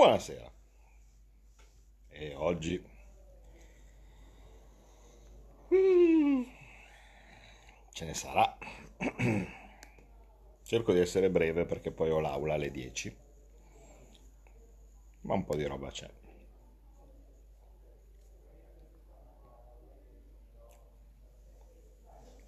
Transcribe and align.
Buonasera. 0.00 0.50
E 2.08 2.34
oggi 2.34 2.82
mm, 5.74 6.42
ce 7.92 8.04
ne 8.06 8.14
sarà. 8.14 8.56
Cerco 10.62 10.94
di 10.94 11.00
essere 11.00 11.28
breve 11.28 11.66
perché 11.66 11.92
poi 11.92 12.08
ho 12.08 12.18
l'aula 12.18 12.54
alle 12.54 12.70
10. 12.70 13.14
Ma 15.20 15.34
un 15.34 15.44
po' 15.44 15.54
di 15.54 15.66
roba 15.66 15.90
c'è. 15.90 16.10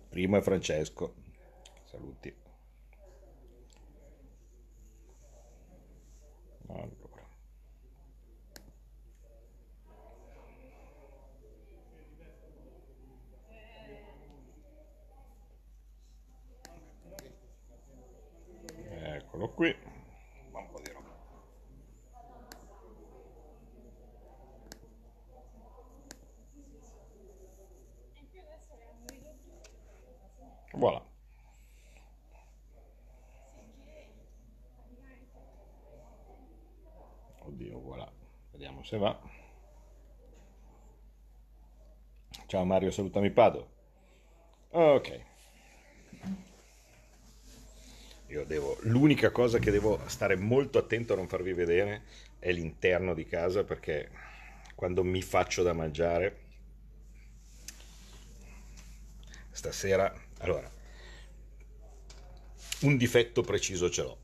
Primo 0.08 0.38
è 0.38 0.40
Francesco. 0.40 1.16
Saluti. 1.84 2.34
Allora. 6.68 7.01
Eccolo 19.32 19.48
qui. 19.54 19.74
Un 20.52 20.68
po' 20.70 20.80
di 20.82 20.90
roba. 20.92 21.08
Voilà. 30.74 31.02
Oddio, 37.38 37.80
voilà. 37.80 38.12
Vediamo 38.50 38.84
se 38.84 38.98
va. 38.98 39.18
Ciao 42.48 42.66
Mario, 42.66 42.90
salutami 42.90 43.30
Pado. 43.30 43.70
Ok. 44.72 45.31
Io 48.32 48.46
devo, 48.46 48.78
l'unica 48.84 49.30
cosa 49.30 49.58
che 49.58 49.70
devo 49.70 50.00
stare 50.06 50.36
molto 50.36 50.78
attento 50.78 51.12
a 51.12 51.16
non 51.16 51.28
farvi 51.28 51.52
vedere 51.52 52.04
è 52.38 52.50
l'interno 52.50 53.12
di 53.12 53.26
casa 53.26 53.62
perché 53.62 54.08
quando 54.74 55.04
mi 55.04 55.20
faccio 55.20 55.62
da 55.62 55.74
mangiare 55.74 56.38
stasera, 59.50 60.10
allora, 60.38 60.68
un 62.80 62.96
difetto 62.96 63.42
preciso 63.42 63.90
ce 63.90 64.02
l'ho. 64.02 64.18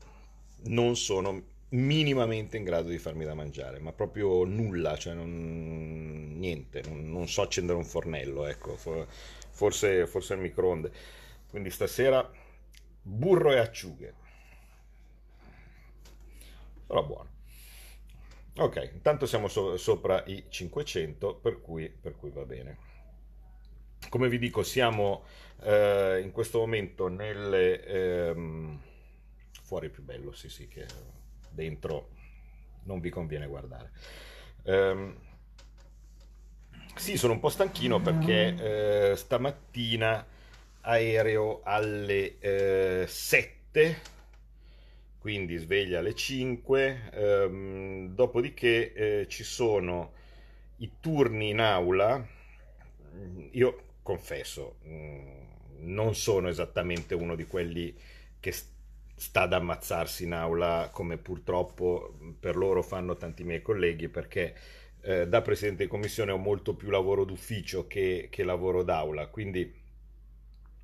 Non 0.63 0.95
sono 0.95 1.43
minimamente 1.69 2.57
in 2.57 2.63
grado 2.63 2.89
di 2.89 2.97
farmi 2.97 3.25
da 3.25 3.35
mangiare, 3.35 3.77
ma 3.77 3.93
proprio 3.93 4.43
nulla, 4.43 4.97
cioè 4.97 5.13
non, 5.13 6.35
niente, 6.35 6.81
non, 6.87 7.11
non 7.11 7.27
so 7.27 7.43
accendere 7.43 7.77
un 7.77 7.85
fornello, 7.85 8.47
ecco, 8.47 8.75
forse, 8.75 10.07
forse 10.07 10.33
il 10.33 10.39
microonde. 10.39 10.91
Quindi 11.47 11.69
stasera 11.69 12.27
burro 13.09 13.51
e 13.51 13.57
acciughe. 13.57 14.13
Però 16.85 17.05
buono. 17.05 17.29
Ok, 18.57 18.89
intanto 18.93 19.25
siamo 19.25 19.47
so- 19.47 19.77
sopra 19.77 20.23
i 20.25 20.45
500, 20.49 21.35
per 21.35 21.61
cui, 21.61 21.89
per 21.89 22.15
cui, 22.15 22.29
va 22.29 22.45
bene. 22.45 22.87
Come 24.09 24.27
vi 24.27 24.37
dico, 24.37 24.63
siamo 24.63 25.23
eh, 25.61 26.19
in 26.23 26.31
questo 26.31 26.59
momento 26.59 27.07
nelle... 27.07 27.83
Ehm, 27.85 28.81
fuori 29.61 29.89
più 29.89 30.03
bello, 30.03 30.31
sì 30.33 30.49
sì, 30.49 30.67
che 30.67 30.85
dentro 31.49 32.09
non 32.83 32.99
vi 32.99 33.09
conviene 33.09 33.47
guardare. 33.47 33.91
Um, 34.63 35.15
sì, 36.95 37.17
sono 37.17 37.33
un 37.33 37.39
po' 37.39 37.49
stanchino 37.49 38.01
perché 38.01 39.11
eh, 39.11 39.15
stamattina 39.15 40.25
aereo 40.81 41.61
alle 41.63 42.39
eh, 42.39 43.05
7, 43.07 44.01
quindi 45.19 45.57
sveglia 45.57 45.99
alle 45.99 46.15
5, 46.15 47.09
ehm, 47.13 48.15
dopodiché 48.15 48.93
eh, 48.93 49.27
ci 49.27 49.43
sono 49.43 50.13
i 50.77 50.91
turni 50.99 51.49
in 51.49 51.59
aula. 51.59 52.25
Io 53.51 53.83
confesso, 54.03 54.77
mm, 54.87 55.39
non 55.81 56.15
sono 56.15 56.47
esattamente 56.47 57.13
uno 57.15 57.35
di 57.35 57.45
quelli 57.45 57.95
che 58.39 58.53
sta 59.15 59.41
ad 59.41 59.53
ammazzarsi 59.53 60.23
in 60.23 60.33
aula 60.33 60.89
come 60.93 61.17
purtroppo 61.17 62.17
per 62.39 62.55
loro 62.55 62.81
fanno 62.81 63.17
tanti 63.17 63.43
miei 63.43 63.61
colleghi 63.61 64.07
perché 64.07 64.55
eh, 65.01 65.27
da 65.27 65.41
presidente 65.41 65.83
di 65.83 65.89
commissione 65.89 66.31
ho 66.31 66.37
molto 66.37 66.73
più 66.73 66.89
lavoro 66.89 67.25
d'ufficio 67.25 67.85
che, 67.87 68.27
che 68.31 68.43
lavoro 68.45 68.81
d'aula 68.81 69.27
quindi 69.27 69.73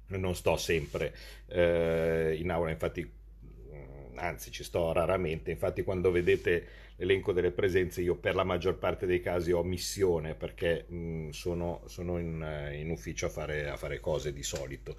non 0.08 0.36
sto 0.36 0.56
sempre 0.58 1.14
eh, 1.48 2.36
in 2.40 2.52
aula 2.52 2.70
infatti 2.70 3.02
mm, 3.04 4.18
anzi 4.18 4.52
ci 4.52 4.64
sto 4.64 4.92
raramente. 4.92 5.52
Infatti 5.52 5.84
quando 5.84 6.12
vedete 6.12 6.84
l'elenco 6.98 7.34
delle 7.34 7.52
presenze 7.52 8.02
io 8.02 8.16
per 8.16 8.36
la 8.36 8.44
maggior 8.44 8.78
parte 8.78 9.06
dei 9.06 9.22
casi 9.22 9.52
ho 9.52 9.64
missione 9.64 10.36
perché 10.36 10.86
mh, 10.88 10.96
mm, 10.96 11.30
sono, 11.30 11.82
sono 11.86 12.20
in, 12.20 12.72
in, 12.74 12.90
ufficio 12.90 13.26
a 13.26 13.30
fare, 13.30 13.70
a 13.70 13.78
fare 13.78 14.00
cose 14.00 14.34
di 14.34 14.44
solito. 14.44 14.96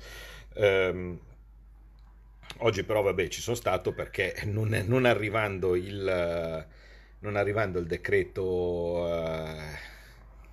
Um, 0.55 1.19
Oggi 2.61 2.85
però 2.85 3.03
vabbè 3.03 3.29
ci 3.29 3.43
sono 3.43 3.57
stato 3.57 3.93
perché 3.93 4.35
non, 4.45 4.69
non, 4.87 5.05
arrivando, 5.05 5.75
il, 5.75 6.67
non 7.19 7.37
arrivando 7.37 7.79
il 7.79 7.87
decreto... 7.87 8.43
Uh, 8.43 9.95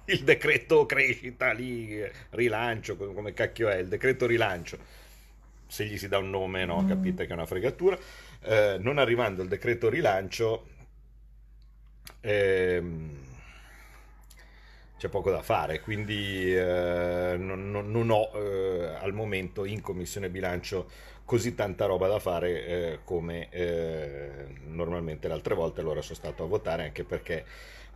il 0.06 0.24
decreto 0.24 0.86
crescita 0.86 1.52
lì, 1.52 2.04
rilancio, 2.32 2.96
come 2.98 3.34
cacchio 3.34 3.70
è, 3.70 3.78
il 3.78 3.88
decreto 3.88 4.26
rilancio, 4.26 4.78
se 5.68 5.86
gli 5.86 5.98
si 5.98 6.08
dà 6.08 6.18
un 6.18 6.30
nome, 6.30 6.66
no, 6.66 6.82
mm. 6.82 6.88
capite 6.88 7.26
che 7.26 7.32
è 7.32 7.36
una 7.36 7.46
fregatura, 7.46 7.98
eh, 8.42 8.78
non 8.80 8.98
arrivando 8.98 9.42
il 9.42 9.48
decreto 9.48 9.90
rilancio, 9.90 10.68
ehm, 12.22 13.32
c'è 14.98 15.10
poco 15.10 15.32
da 15.32 15.42
fare, 15.42 15.80
quindi 15.82 16.56
eh, 16.56 17.36
non, 17.38 17.72
non, 17.72 17.92
non, 17.92 18.10
ho 18.10 18.32
eh, 18.36 18.96
al 19.02 19.14
momento 19.14 19.66
in 19.66 19.82
commissione 19.82 20.30
bilancio 20.30 20.90
così 21.26 21.56
tanta 21.56 21.86
roba 21.86 22.08
da 22.08 22.20
fare 22.20 22.66
eh, 22.66 23.00
come 23.04 23.50
eh, 23.50 24.46
normalmente 24.68 25.28
le 25.28 25.34
altre 25.34 25.56
volte, 25.56 25.82
allora 25.82 26.02
sono 26.02 26.16
stato 26.16 26.44
a 26.44 26.48
votare 26.48 26.84
anche 26.84 27.04
perché 27.04 27.46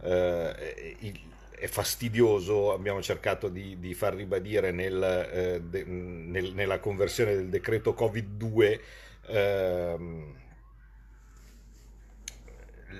eh, 0.01 0.95
il, 0.99 1.19
è 1.59 1.65
fastidioso, 1.65 2.71
abbiamo 2.71 3.01
cercato 3.01 3.49
di, 3.49 3.79
di 3.79 3.95
far 3.95 4.13
ribadire 4.13 4.71
nel, 4.71 5.01
eh, 5.03 5.61
de, 5.61 5.83
nel, 5.85 6.53
nella 6.53 6.79
conversione 6.79 7.33
del 7.33 7.49
decreto 7.49 7.95
Covid-2 7.97 8.79
ehm, 9.27 10.35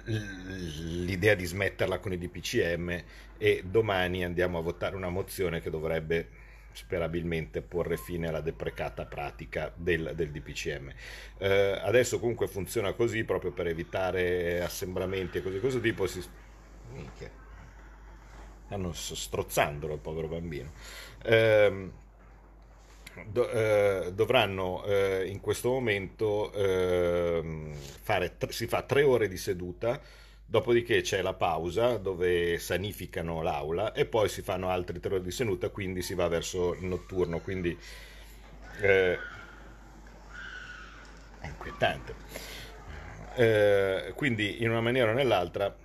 l'idea 0.06 1.36
di 1.36 1.46
smetterla 1.46 2.00
con 2.00 2.14
i 2.14 2.18
DPCM 2.18 3.04
e 3.38 3.64
domani 3.64 4.24
andiamo 4.24 4.58
a 4.58 4.62
votare 4.62 4.96
una 4.96 5.10
mozione 5.10 5.62
che 5.62 5.70
dovrebbe 5.70 6.46
sperabilmente 6.72 7.62
porre 7.62 7.98
fine 7.98 8.28
alla 8.28 8.42
deprecata 8.42 9.06
pratica 9.06 9.72
del, 9.76 10.14
del 10.16 10.32
DPCM. 10.32 10.94
Eh, 11.38 11.80
adesso 11.84 12.20
comunque 12.20 12.48
funziona 12.48 12.94
così 12.94 13.24
proprio 13.24 13.52
per 13.52 13.68
evitare 13.68 14.62
assembramenti 14.62 15.38
e 15.38 15.42
cose 15.42 15.56
di 15.56 15.60
questo 15.60 15.80
tipo. 15.80 16.08
Si... 16.08 16.24
Minchia. 16.94 17.46
Stanno 18.68 18.94
strozzandolo 18.94 19.96
il 19.96 20.00
povero 20.00 20.28
bambino. 20.28 20.72
Eh, 21.24 21.90
do, 23.26 23.50
eh, 23.50 24.12
dovranno 24.14 24.84
eh, 24.86 25.28
in 25.28 25.42
questo 25.42 25.70
momento 25.70 26.54
ehm, 26.54 27.74
fare, 27.74 28.38
si 28.50 28.68
fa 28.68 28.84
tre 28.84 29.02
ore 29.02 29.28
di 29.28 29.38
seduta 29.38 30.00
Dopodiché 30.50 31.02
c'è 31.02 31.22
la 31.22 31.34
pausa 31.34 31.98
dove 31.98 32.58
sanificano 32.58 33.42
l'aula 33.42 33.92
e 33.92 34.06
poi 34.06 34.30
si 34.30 34.42
fanno 34.42 34.70
altri 34.70 34.98
tre 35.02 35.16
ore 35.16 35.24
di 35.24 35.32
seduta, 35.32 35.68
quindi 35.68 36.02
si 36.02 36.14
va 36.14 36.30
verso 36.30 36.74
il 36.74 36.86
notturno. 36.86 37.40
Quindi 37.40 37.78
eh, 38.80 39.18
è 41.42 41.48
inquietante. 41.48 42.16
Eh, 43.36 44.14
quindi 44.16 44.64
in 44.64 44.70
una 44.70 44.80
maniera 44.80 45.12
o 45.12 45.14
nell'altra 45.14 45.76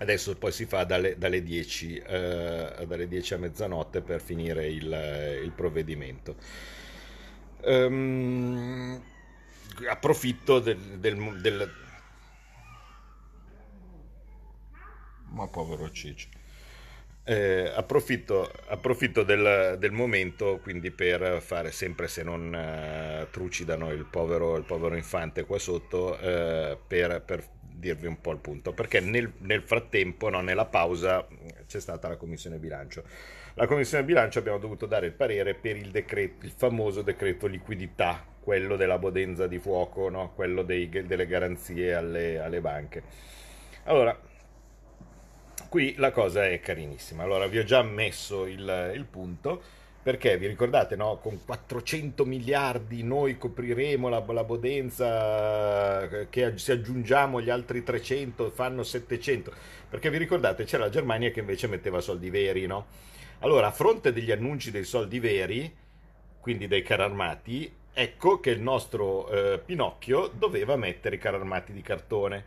adesso 0.00 0.36
poi 0.36 0.52
si 0.52 0.66
fa 0.66 0.84
dalle, 0.84 1.16
dalle, 1.16 1.42
10, 1.42 1.96
eh, 1.96 2.84
dalle 2.86 3.06
10, 3.06 3.34
a 3.34 3.38
mezzanotte 3.38 4.00
per 4.00 4.20
finire 4.20 4.66
il, 4.66 5.40
il 5.44 5.52
provvedimento. 5.52 6.36
Um, 7.62 9.00
approfitto 9.88 10.58
del, 10.60 10.78
del, 10.98 11.40
del 11.40 11.70
ma 15.32 15.46
povero 15.46 15.90
Ciccio. 15.90 16.28
Eh, 17.22 17.70
approfitto, 17.74 18.50
approfitto 18.68 19.22
del, 19.22 19.76
del, 19.78 19.92
momento 19.92 20.58
quindi 20.62 20.90
per 20.90 21.40
fare 21.42 21.70
sempre 21.70 22.08
se 22.08 22.22
non 22.22 22.52
uh, 22.52 23.30
trucidano 23.30 23.92
il 23.92 24.06
povero, 24.06 24.56
il 24.56 24.64
povero, 24.64 24.96
infante 24.96 25.44
qua 25.44 25.58
sotto 25.58 26.14
uh, 26.14 26.78
per, 26.86 27.22
per, 27.24 27.46
dirvi 27.74 28.06
un 28.06 28.20
po' 28.20 28.32
il 28.32 28.38
punto, 28.38 28.72
perché 28.72 29.00
nel, 29.00 29.32
nel 29.38 29.62
frattempo, 29.62 30.28
no, 30.28 30.40
nella 30.40 30.66
pausa, 30.66 31.26
c'è 31.66 31.80
stata 31.80 32.08
la 32.08 32.16
commissione 32.16 32.58
bilancio. 32.58 33.04
La 33.54 33.66
commissione 33.66 34.04
bilancio 34.04 34.38
abbiamo 34.38 34.58
dovuto 34.58 34.86
dare 34.86 35.06
il 35.06 35.12
parere 35.12 35.54
per 35.54 35.76
il, 35.76 35.90
decreto, 35.90 36.46
il 36.46 36.52
famoso 36.52 37.02
decreto 37.02 37.46
liquidità, 37.46 38.24
quello 38.40 38.76
della 38.76 38.98
bodenza 38.98 39.46
di 39.46 39.58
fuoco, 39.58 40.08
no? 40.08 40.32
quello 40.34 40.62
dei, 40.62 40.88
delle 40.88 41.26
garanzie 41.26 41.94
alle, 41.94 42.38
alle 42.38 42.60
banche. 42.60 43.02
Allora, 43.84 44.18
qui 45.68 45.94
la 45.96 46.10
cosa 46.10 46.46
è 46.46 46.60
carinissima. 46.60 47.22
Allora, 47.22 47.46
vi 47.46 47.58
ho 47.58 47.64
già 47.64 47.82
messo 47.82 48.46
il, 48.46 48.92
il 48.94 49.04
punto 49.04 49.62
perché 50.02 50.38
vi 50.38 50.46
ricordate, 50.46 50.96
no? 50.96 51.18
Con 51.18 51.44
400 51.44 52.24
miliardi 52.24 53.02
noi 53.02 53.36
copriremo 53.36 54.08
la, 54.08 54.24
la 54.26 54.44
bodenza, 54.44 56.08
che 56.30 56.56
se 56.56 56.72
aggiungiamo 56.72 57.40
gli 57.40 57.50
altri 57.50 57.82
300 57.82 58.50
fanno 58.50 58.82
700. 58.82 59.52
Perché 59.90 60.08
vi 60.08 60.16
ricordate, 60.16 60.64
c'era 60.64 60.84
la 60.84 60.90
Germania 60.90 61.30
che 61.30 61.40
invece 61.40 61.66
metteva 61.66 62.00
soldi 62.00 62.30
veri, 62.30 62.66
no? 62.66 62.86
Allora, 63.40 63.66
a 63.66 63.72
fronte 63.72 64.12
degli 64.12 64.30
annunci 64.30 64.70
dei 64.70 64.84
soldi 64.84 65.18
veri, 65.18 65.74
quindi 66.40 66.66
dei 66.66 66.82
carri 66.82 67.02
armati, 67.02 67.70
ecco 67.92 68.40
che 68.40 68.50
il 68.50 68.60
nostro 68.60 69.28
eh, 69.28 69.58
Pinocchio 69.58 70.30
doveva 70.32 70.76
mettere 70.76 71.16
i 71.16 71.18
carri 71.18 71.36
armati 71.36 71.72
di 71.72 71.82
cartone. 71.82 72.44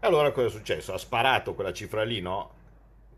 Allora 0.00 0.32
cosa 0.32 0.46
è 0.46 0.50
successo? 0.50 0.94
Ha 0.94 0.98
sparato 0.98 1.54
quella 1.54 1.72
cifra 1.72 2.02
lì, 2.02 2.20
no? 2.20 2.62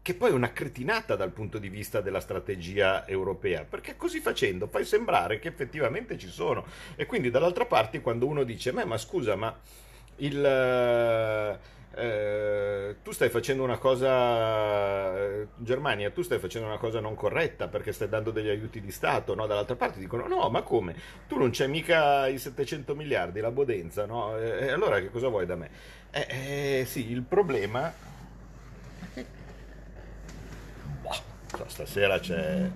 Che 0.07 0.15
poi 0.15 0.31
è 0.31 0.35
una 0.35 0.53
cretinata 0.53 1.17
dal 1.17 1.33
punto 1.33 1.59
di 1.59 1.69
vista 1.69 2.01
della 2.01 2.21
strategia 2.21 3.09
europea, 3.09 3.65
perché 3.69 3.97
così 3.97 4.21
facendo 4.21 4.69
fai 4.69 4.85
sembrare 4.85 5.41
che 5.41 5.49
effettivamente 5.49 6.17
ci 6.17 6.29
sono. 6.29 6.65
E 6.95 7.07
quindi 7.07 7.29
dall'altra 7.29 7.67
parte 7.67 8.01
quando 8.01 8.29
uno 8.29 8.45
dice, 8.45 8.71
ma 8.71 8.97
scusa, 8.99 9.35
ma 9.35 9.53
il, 10.19 10.45
eh, 10.45 11.59
eh, 11.97 12.97
tu 13.03 13.11
stai 13.11 13.31
facendo 13.31 13.65
una 13.65 13.79
cosa, 13.79 15.19
eh, 15.19 15.49
Germania, 15.57 16.13
tu 16.13 16.23
stai 16.23 16.39
facendo 16.39 16.69
una 16.69 16.79
cosa 16.79 17.01
non 17.01 17.17
corretta 17.17 17.67
perché 17.67 17.91
stai 17.91 18.09
dando 18.09 18.31
degli 18.31 18.49
aiuti 18.49 18.81
di 18.81 18.93
Stato, 18.93 19.35
no? 19.35 19.49
Dall'altra 19.49 19.75
parte 19.75 19.99
dicono, 19.99 20.29
no, 20.29 20.49
ma 20.51 20.63
come? 20.63 20.95
Tu 21.27 21.37
non 21.37 21.51
c'è 21.51 21.67
mica 21.67 22.29
i 22.29 22.39
700 22.39 22.95
miliardi, 22.95 23.41
la 23.41 23.51
bodenza, 23.51 24.07
no? 24.07 24.39
E 24.39 24.71
allora 24.71 25.01
che 25.01 25.11
cosa 25.11 25.27
vuoi 25.27 25.47
da 25.47 25.57
me? 25.57 25.69
Eh, 26.13 26.27
eh, 26.81 26.85
sì, 26.85 27.11
il 27.11 27.23
problema 27.23 28.15
Stasera 31.67 32.19
c'è 32.19 32.71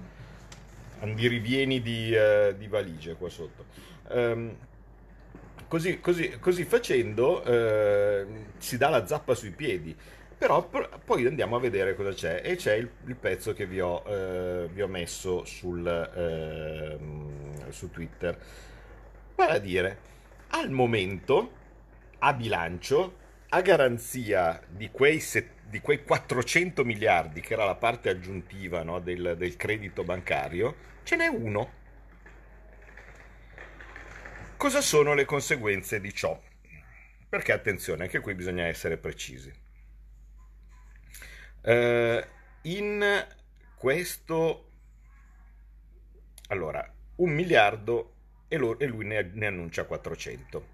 andirivieni 1.00 1.80
di, 1.80 2.14
uh, 2.14 2.56
di 2.56 2.66
valigie 2.66 3.14
qua 3.14 3.28
sotto. 3.28 3.64
Um, 4.08 4.56
così, 5.68 6.00
così, 6.00 6.38
così, 6.38 6.64
facendo 6.64 7.40
uh, 7.40 8.26
si 8.58 8.76
dà 8.76 8.88
la 8.88 9.06
zappa 9.06 9.34
sui 9.34 9.50
piedi. 9.50 9.96
Però 10.36 10.70
poi 11.04 11.26
andiamo 11.26 11.56
a 11.56 11.60
vedere 11.60 11.94
cosa 11.94 12.14
c'è 12.14 12.40
e 12.42 12.56
c'è 12.56 12.72
il, 12.74 12.90
il 13.06 13.16
pezzo 13.16 13.52
che 13.52 13.66
vi 13.66 13.78
ho, 13.78 14.02
uh, 14.06 14.70
vi 14.70 14.80
ho 14.80 14.88
messo 14.88 15.44
sul, 15.44 15.86
ehm, 15.86 17.70
su 17.70 17.90
Twitter. 17.90 18.38
Vale 19.34 19.52
a 19.52 19.58
dire, 19.58 19.98
al 20.48 20.70
momento, 20.70 21.52
a 22.20 22.32
bilancio, 22.32 23.16
a 23.50 23.60
garanzia 23.60 24.62
di 24.66 24.90
quei 24.90 25.20
70 25.20 25.59
di 25.70 25.80
quei 25.80 26.02
400 26.02 26.84
miliardi, 26.84 27.40
che 27.40 27.52
era 27.52 27.64
la 27.64 27.76
parte 27.76 28.08
aggiuntiva 28.08 28.82
no, 28.82 28.98
del, 28.98 29.36
del 29.38 29.56
credito 29.56 30.02
bancario, 30.02 30.74
ce 31.04 31.14
n'è 31.14 31.28
uno. 31.28 31.78
Cosa 34.56 34.80
sono 34.80 35.14
le 35.14 35.24
conseguenze 35.24 36.00
di 36.00 36.12
ciò? 36.12 36.38
Perché 37.28 37.52
attenzione, 37.52 38.02
anche 38.02 38.18
qui 38.18 38.34
bisogna 38.34 38.66
essere 38.66 38.96
precisi. 38.96 39.52
Uh, 41.62 42.20
in 42.62 43.26
questo, 43.76 44.70
allora, 46.48 46.92
un 47.16 47.30
miliardo 47.30 48.14
e, 48.48 48.56
e 48.56 48.86
lui 48.86 49.04
ne, 49.04 49.30
ne 49.32 49.46
annuncia 49.46 49.84
400. 49.84 50.66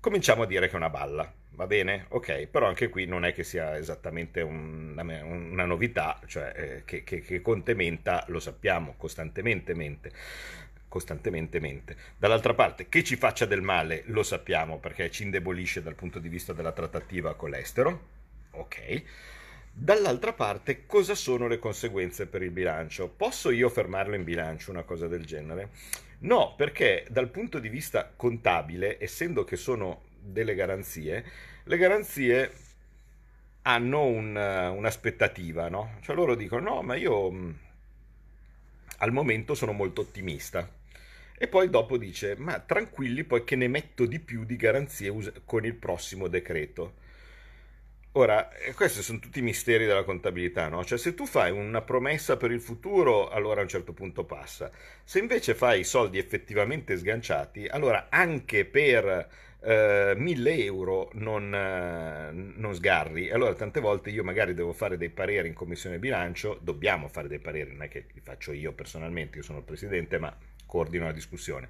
Cominciamo 0.00 0.42
a 0.42 0.46
dire 0.46 0.66
che 0.66 0.72
è 0.72 0.76
una 0.76 0.90
balla 0.90 1.35
va 1.56 1.66
bene? 1.66 2.06
Ok, 2.10 2.46
però 2.46 2.66
anche 2.66 2.88
qui 2.88 3.06
non 3.06 3.24
è 3.24 3.32
che 3.32 3.42
sia 3.42 3.76
esattamente 3.76 4.42
un, 4.42 4.94
una, 4.96 5.64
novità, 5.64 6.20
cioè 6.26 6.52
eh, 6.54 6.82
che, 6.84 7.02
che, 7.02 7.20
che 7.22 7.40
Conte 7.40 7.74
menta 7.74 8.24
lo 8.28 8.38
sappiamo 8.38 8.94
costantemente, 8.96 9.74
mente, 9.74 10.12
costantemente 10.86 11.58
mente. 11.58 11.96
Dall'altra 12.18 12.54
parte, 12.54 12.88
che 12.88 13.02
ci 13.02 13.16
faccia 13.16 13.46
del 13.46 13.62
male 13.62 14.02
lo 14.06 14.22
sappiamo 14.22 14.78
perché 14.78 15.10
ci 15.10 15.22
indebolisce 15.24 15.82
dal 15.82 15.94
punto 15.94 16.18
di 16.18 16.28
vista 16.28 16.52
della 16.52 16.72
trattativa 16.72 17.34
con 17.34 17.50
l'estero, 17.50 18.08
ok. 18.50 19.02
Dall'altra 19.72 20.32
parte, 20.32 20.86
cosa 20.86 21.14
sono 21.14 21.48
le 21.48 21.58
conseguenze 21.58 22.26
per 22.26 22.42
il 22.42 22.50
bilancio? 22.50 23.08
Posso 23.08 23.50
io 23.50 23.68
fermarlo 23.68 24.14
in 24.14 24.24
bilancio 24.24 24.70
una 24.70 24.84
cosa 24.84 25.06
del 25.06 25.24
genere? 25.24 25.70
No, 26.20 26.54
perché 26.54 27.06
dal 27.10 27.28
punto 27.28 27.58
di 27.58 27.68
vista 27.68 28.10
contabile, 28.14 28.96
essendo 29.02 29.44
che 29.44 29.56
sono 29.56 30.02
delle 30.26 30.54
garanzie, 30.54 31.24
le 31.64 31.76
garanzie 31.76 32.52
hanno 33.62 34.04
un, 34.04 34.36
un'aspettativa, 34.36 35.68
no? 35.68 35.96
Cioè 36.00 36.14
loro 36.14 36.34
dicono 36.34 36.74
no, 36.74 36.82
ma 36.82 36.94
io 36.94 37.30
mm, 37.30 37.50
al 38.98 39.12
momento 39.12 39.54
sono 39.54 39.72
molto 39.72 40.02
ottimista. 40.02 40.68
E 41.38 41.48
poi 41.48 41.68
dopo 41.68 41.98
dice, 41.98 42.34
ma 42.36 42.58
tranquilli 42.60 43.24
poi 43.24 43.44
che 43.44 43.56
ne 43.56 43.68
metto 43.68 44.06
di 44.06 44.18
più 44.20 44.44
di 44.44 44.56
garanzie 44.56 45.08
us- 45.08 45.32
con 45.44 45.64
il 45.66 45.74
prossimo 45.74 46.28
decreto. 46.28 46.94
Ora, 48.12 48.50
eh, 48.54 48.72
questi 48.72 49.02
sono 49.02 49.18
tutti 49.18 49.40
i 49.40 49.42
misteri 49.42 49.84
della 49.84 50.02
contabilità, 50.02 50.68
no? 50.68 50.82
Cioè, 50.84 50.96
se 50.96 51.12
tu 51.14 51.26
fai 51.26 51.50
una 51.50 51.82
promessa 51.82 52.38
per 52.38 52.50
il 52.50 52.62
futuro, 52.62 53.28
allora 53.28 53.60
a 53.60 53.62
un 53.64 53.68
certo 53.68 53.92
punto 53.92 54.24
passa. 54.24 54.70
Se 55.04 55.18
invece 55.18 55.54
fai 55.54 55.80
i 55.80 55.84
soldi 55.84 56.16
effettivamente 56.18 56.96
sganciati, 56.96 57.66
allora 57.66 58.06
anche 58.08 58.64
per 58.64 59.28
eh, 59.66 60.14
1000 60.16 60.64
euro 60.64 61.10
non, 61.14 61.52
eh, 61.52 62.30
non, 62.32 62.72
sgarri. 62.72 63.30
Allora, 63.30 63.52
tante 63.54 63.80
volte 63.80 64.10
io 64.10 64.22
magari 64.22 64.54
devo 64.54 64.72
fare 64.72 64.96
dei 64.96 65.10
pareri 65.10 65.48
in 65.48 65.54
commissione 65.54 65.98
bilancio, 65.98 66.58
dobbiamo 66.62 67.08
fare 67.08 67.26
dei 67.26 67.40
pareri, 67.40 67.72
non 67.72 67.82
è 67.82 67.88
che 67.88 68.06
li 68.12 68.20
faccio 68.20 68.52
io 68.52 68.72
personalmente, 68.72 69.38
io 69.38 69.42
sono 69.42 69.58
il 69.58 69.64
presidente, 69.64 70.18
ma 70.18 70.34
coordino 70.76 71.06
la 71.06 71.12
discussione. 71.12 71.68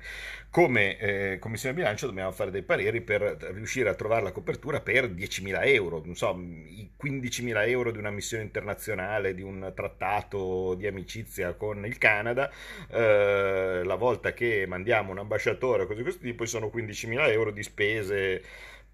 Come 0.50 0.99
eh, 0.99 1.38
Commissione 1.38 1.76
Bilancio 1.76 2.06
dobbiamo 2.06 2.32
fare 2.32 2.50
dei 2.50 2.62
pareri 2.62 3.03
per 3.03 3.23
riuscire 3.53 3.88
a 3.88 3.94
trovare 3.94 4.25
la 4.25 4.32
copertura 4.32 4.81
per 4.81 5.08
10.000 5.10 5.65
euro, 5.67 6.03
non 6.05 6.17
so, 6.17 6.36
i 6.36 6.91
15.000 7.01 7.69
euro 7.69 7.93
di 7.93 7.98
una 7.98 8.10
missione 8.10 8.43
internazionale, 8.43 9.34
di 9.34 9.43
un 9.43 9.72
trattato 9.77 10.75
di 10.75 10.89
amicizia 10.89 11.55
con 11.55 11.86
il 11.86 11.98
Canada, 11.98 12.51
eh, 12.91 13.82
la 13.84 13.94
volta 13.94 14.32
che 14.32 14.65
mandiamo 14.67 15.13
un 15.13 15.19
ambasciatore 15.19 15.84
o 15.84 15.86
cose 15.86 15.98
di 15.98 16.03
questo 16.03 16.22
tipo 16.22 16.44
sono 16.46 16.70
15.000 16.75 17.31
euro 17.31 17.53
di 17.53 17.63
spese 17.63 18.43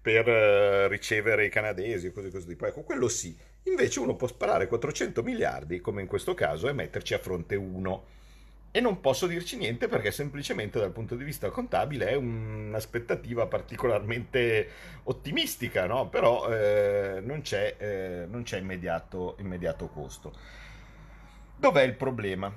per 0.03 0.27
uh, 0.27 0.89
ricevere 0.89 1.45
i 1.45 1.49
canadesi 1.49 2.07
e 2.07 2.11
cose 2.11 2.29
così 2.29 2.47
tipo. 2.47 2.67
Ecco, 2.67 2.81
quello 2.81 3.07
sì. 3.07 3.35
Invece 3.63 4.01
uno 4.01 4.17
può 4.17 4.27
sparare 4.27 4.67
400 4.67 5.23
miliardi, 5.23 5.79
come 5.79 6.01
in 6.01 6.07
questo 6.07 6.33
caso, 6.33 6.67
e 6.67 6.73
metterci 6.73 7.13
a 7.13 7.19
fronte 7.19 7.55
uno 7.55 8.03
e 8.75 8.81
non 8.81 9.01
posso 9.01 9.27
dirci 9.27 9.55
niente 9.55 9.87
perché 9.87 10.09
semplicemente 10.09 10.79
dal 10.79 10.89
punto 10.89 11.13
di 11.15 11.23
vista 11.23 11.51
contabile 11.51 12.07
è 12.07 12.15
un'aspettativa 12.15 13.45
particolarmente 13.45 14.67
ottimistica, 15.03 15.85
no? 15.85 16.09
però 16.09 16.49
eh, 16.49 17.19
non 17.21 17.41
c'è, 17.41 17.75
eh, 17.77 18.25
non 18.27 18.41
c'è 18.41 18.57
immediato, 18.57 19.35
immediato 19.37 19.89
costo. 19.89 20.33
Dov'è 21.55 21.83
il 21.83 21.93
problema? 21.93 22.51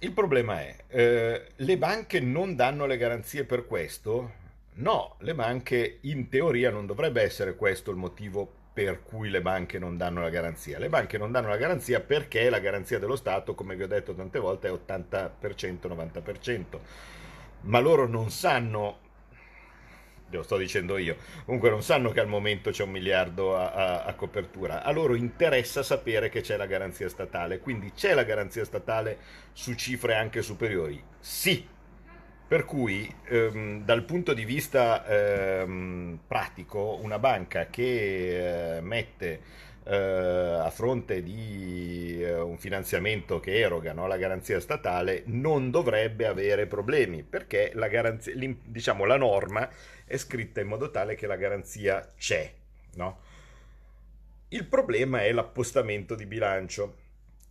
Il 0.00 0.10
problema 0.10 0.60
è, 0.60 0.76
eh, 0.88 1.52
le 1.54 1.78
banche 1.78 2.18
non 2.18 2.56
danno 2.56 2.86
le 2.86 2.96
garanzie 2.96 3.44
per 3.44 3.64
questo? 3.64 4.32
No, 4.74 5.14
le 5.20 5.36
banche 5.36 5.98
in 6.00 6.28
teoria 6.28 6.70
non 6.70 6.84
dovrebbe 6.84 7.22
essere 7.22 7.54
questo 7.54 7.92
il 7.92 7.96
motivo 7.96 8.57
per 8.84 9.02
cui 9.02 9.28
le 9.28 9.42
banche 9.42 9.80
non 9.80 9.96
danno 9.96 10.20
la 10.20 10.28
garanzia. 10.28 10.78
Le 10.78 10.88
banche 10.88 11.18
non 11.18 11.32
danno 11.32 11.48
la 11.48 11.56
garanzia 11.56 11.98
perché 11.98 12.48
la 12.48 12.60
garanzia 12.60 13.00
dello 13.00 13.16
Stato, 13.16 13.56
come 13.56 13.74
vi 13.74 13.82
ho 13.82 13.88
detto 13.88 14.14
tante 14.14 14.38
volte, 14.38 14.68
è 14.68 14.70
80%, 14.70 15.32
90%. 15.88 16.78
Ma 17.62 17.80
loro 17.80 18.06
non 18.06 18.30
sanno, 18.30 18.98
lo 20.30 20.42
sto 20.44 20.56
dicendo 20.56 20.96
io, 20.96 21.16
comunque 21.44 21.70
non 21.70 21.82
sanno 21.82 22.12
che 22.12 22.20
al 22.20 22.28
momento 22.28 22.70
c'è 22.70 22.84
un 22.84 22.90
miliardo 22.90 23.56
a, 23.56 23.72
a, 23.72 24.04
a 24.04 24.14
copertura. 24.14 24.84
A 24.84 24.92
loro 24.92 25.16
interessa 25.16 25.82
sapere 25.82 26.28
che 26.28 26.42
c'è 26.42 26.56
la 26.56 26.66
garanzia 26.66 27.08
statale. 27.08 27.58
Quindi 27.58 27.90
c'è 27.92 28.14
la 28.14 28.22
garanzia 28.22 28.64
statale 28.64 29.18
su 29.54 29.74
cifre 29.74 30.14
anche 30.14 30.40
superiori? 30.40 31.02
Sì, 31.18 31.66
per 32.48 32.64
cui 32.64 33.14
ehm, 33.24 33.84
dal 33.84 34.04
punto 34.04 34.32
di 34.32 34.46
vista 34.46 35.04
ehm, 35.06 36.20
pratico 36.26 36.98
una 37.02 37.18
banca 37.18 37.66
che 37.66 38.78
eh, 38.78 38.80
mette 38.80 39.40
eh, 39.84 39.94
a 39.94 40.70
fronte 40.70 41.22
di 41.22 42.22
eh, 42.22 42.40
un 42.40 42.56
finanziamento 42.56 43.38
che 43.38 43.58
eroga 43.58 43.92
no, 43.92 44.06
la 44.06 44.16
garanzia 44.16 44.60
statale 44.60 45.24
non 45.26 45.70
dovrebbe 45.70 46.26
avere 46.26 46.66
problemi 46.66 47.22
perché 47.22 47.70
la, 47.74 47.88
garanzia, 47.88 48.32
diciamo, 48.34 49.04
la 49.04 49.18
norma 49.18 49.68
è 50.06 50.16
scritta 50.16 50.62
in 50.62 50.68
modo 50.68 50.90
tale 50.90 51.16
che 51.16 51.26
la 51.26 51.36
garanzia 51.36 52.14
c'è. 52.16 52.50
No? 52.94 53.20
Il 54.48 54.64
problema 54.64 55.22
è 55.22 55.32
l'appostamento 55.32 56.14
di 56.14 56.24
bilancio. 56.24 56.96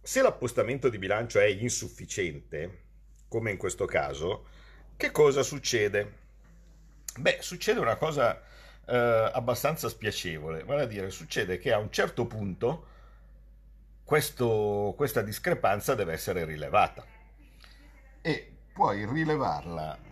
Se 0.01 0.23
l'appostamento 0.23 0.89
di 0.89 0.97
bilancio 0.97 1.39
è 1.39 1.45
insufficiente, 1.45 2.85
come 3.27 3.51
in 3.51 3.57
questo 3.57 3.85
caso, 3.85 4.45
che 4.97 5.11
cosa 5.11 5.43
succede? 5.43 6.25
Beh, 7.17 7.37
succede 7.41 7.79
una 7.79 7.95
cosa 7.95 8.41
eh, 8.85 9.31
abbastanza 9.33 9.87
spiacevole, 9.89 10.63
vale 10.63 10.81
a 10.81 10.85
dire, 10.85 11.09
succede 11.09 11.57
che 11.57 11.71
a 11.71 11.77
un 11.77 11.91
certo 11.91 12.25
punto 12.25 12.87
questo, 14.03 14.93
questa 14.97 15.21
discrepanza 15.21 15.95
deve 15.95 16.13
essere 16.13 16.45
rilevata 16.45 17.05
e 18.21 18.51
puoi 18.73 19.05
rilevarla 19.05 20.07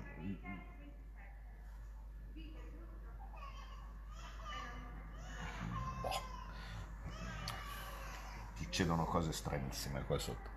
succedono 8.76 9.06
cose 9.06 9.32
stranissime 9.32 10.04
qua 10.06 10.18
sotto. 10.20 10.50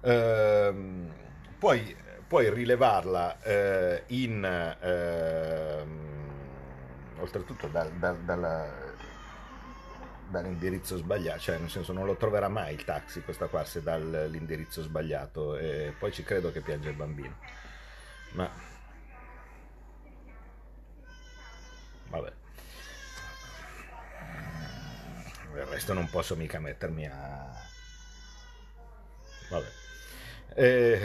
Ehm, 0.00 1.08
puoi, 1.56 1.96
puoi 2.30 2.48
rilevarla 2.48 3.42
eh, 3.42 4.04
in 4.06 4.44
eh, 4.80 5.84
oltretutto 7.18 7.66
dal, 7.66 7.90
dal, 7.94 8.18
dal, 8.20 8.94
dall'indirizzo 10.28 10.96
sbagliato, 10.96 11.40
cioè 11.40 11.58
nel 11.58 11.68
senso 11.68 11.92
non 11.92 12.06
lo 12.06 12.14
troverà 12.14 12.46
mai 12.48 12.74
il 12.74 12.84
taxi 12.84 13.22
questa 13.22 13.48
qua 13.48 13.64
se 13.64 13.82
dall'indirizzo 13.82 14.80
sbagliato 14.80 15.56
e 15.58 15.92
poi 15.98 16.12
ci 16.12 16.22
credo 16.22 16.52
che 16.52 16.60
piange 16.60 16.90
il 16.90 16.94
bambino. 16.94 17.36
Ma 18.34 18.48
vabbè. 22.10 22.32
Del 25.52 25.66
resto 25.66 25.94
non 25.94 26.08
posso 26.08 26.36
mica 26.36 26.60
mettermi 26.60 27.06
a... 27.08 27.52
Vabbè. 29.50 29.79
Eh, 30.54 30.98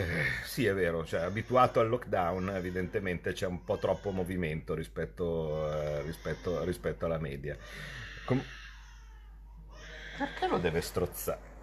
sì, 0.43 0.65
è 0.65 0.73
vero, 0.73 1.05
cioè, 1.05 1.21
abituato 1.21 1.79
al 1.79 1.87
lockdown 1.87 2.49
evidentemente 2.55 3.31
c'è 3.33 3.45
un 3.45 3.63
po' 3.63 3.77
troppo 3.77 4.11
movimento 4.11 4.73
rispetto, 4.73 5.71
eh, 5.71 6.01
rispetto, 6.01 6.63
rispetto 6.63 7.05
alla 7.05 7.19
media. 7.19 7.55
Com- 8.25 8.43
Perché 10.17 10.47
lo 10.47 10.57
deve 10.57 10.81
strozzare? 10.81 11.53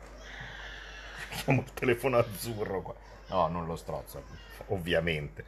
Chiamo 1.43 1.61
il 1.63 1.73
telefono 1.73 2.19
azzurro 2.19 2.83
qua. 2.83 2.95
No, 3.29 3.49
non 3.49 3.67
lo 3.67 3.77
strozza, 3.77 4.21
ovviamente. 4.67 5.45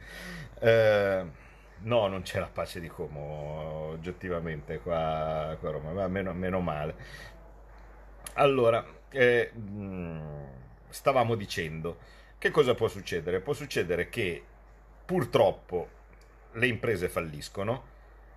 Eh, 0.59 1.25
no, 1.79 2.07
non 2.07 2.21
c'è 2.23 2.39
la 2.39 2.49
pace 2.51 2.79
di 2.79 2.87
Como, 2.87 3.89
oggettivamente, 3.91 4.79
qua, 4.79 5.55
qua 5.59 5.69
a 5.69 5.71
Roma, 5.71 5.91
ma 5.91 6.07
meno, 6.07 6.33
meno 6.33 6.59
male. 6.61 6.95
Allora, 8.33 8.83
eh, 9.09 9.51
stavamo 10.89 11.35
dicendo 11.35 11.97
che 12.45 12.51
cosa 12.51 12.75
può 12.75 12.87
succedere? 12.87 13.39
Può 13.39 13.53
succedere 13.53 14.07
che 14.07 14.39
purtroppo 15.03 15.89
le 16.51 16.67
imprese 16.67 17.09
falliscono, 17.09 17.83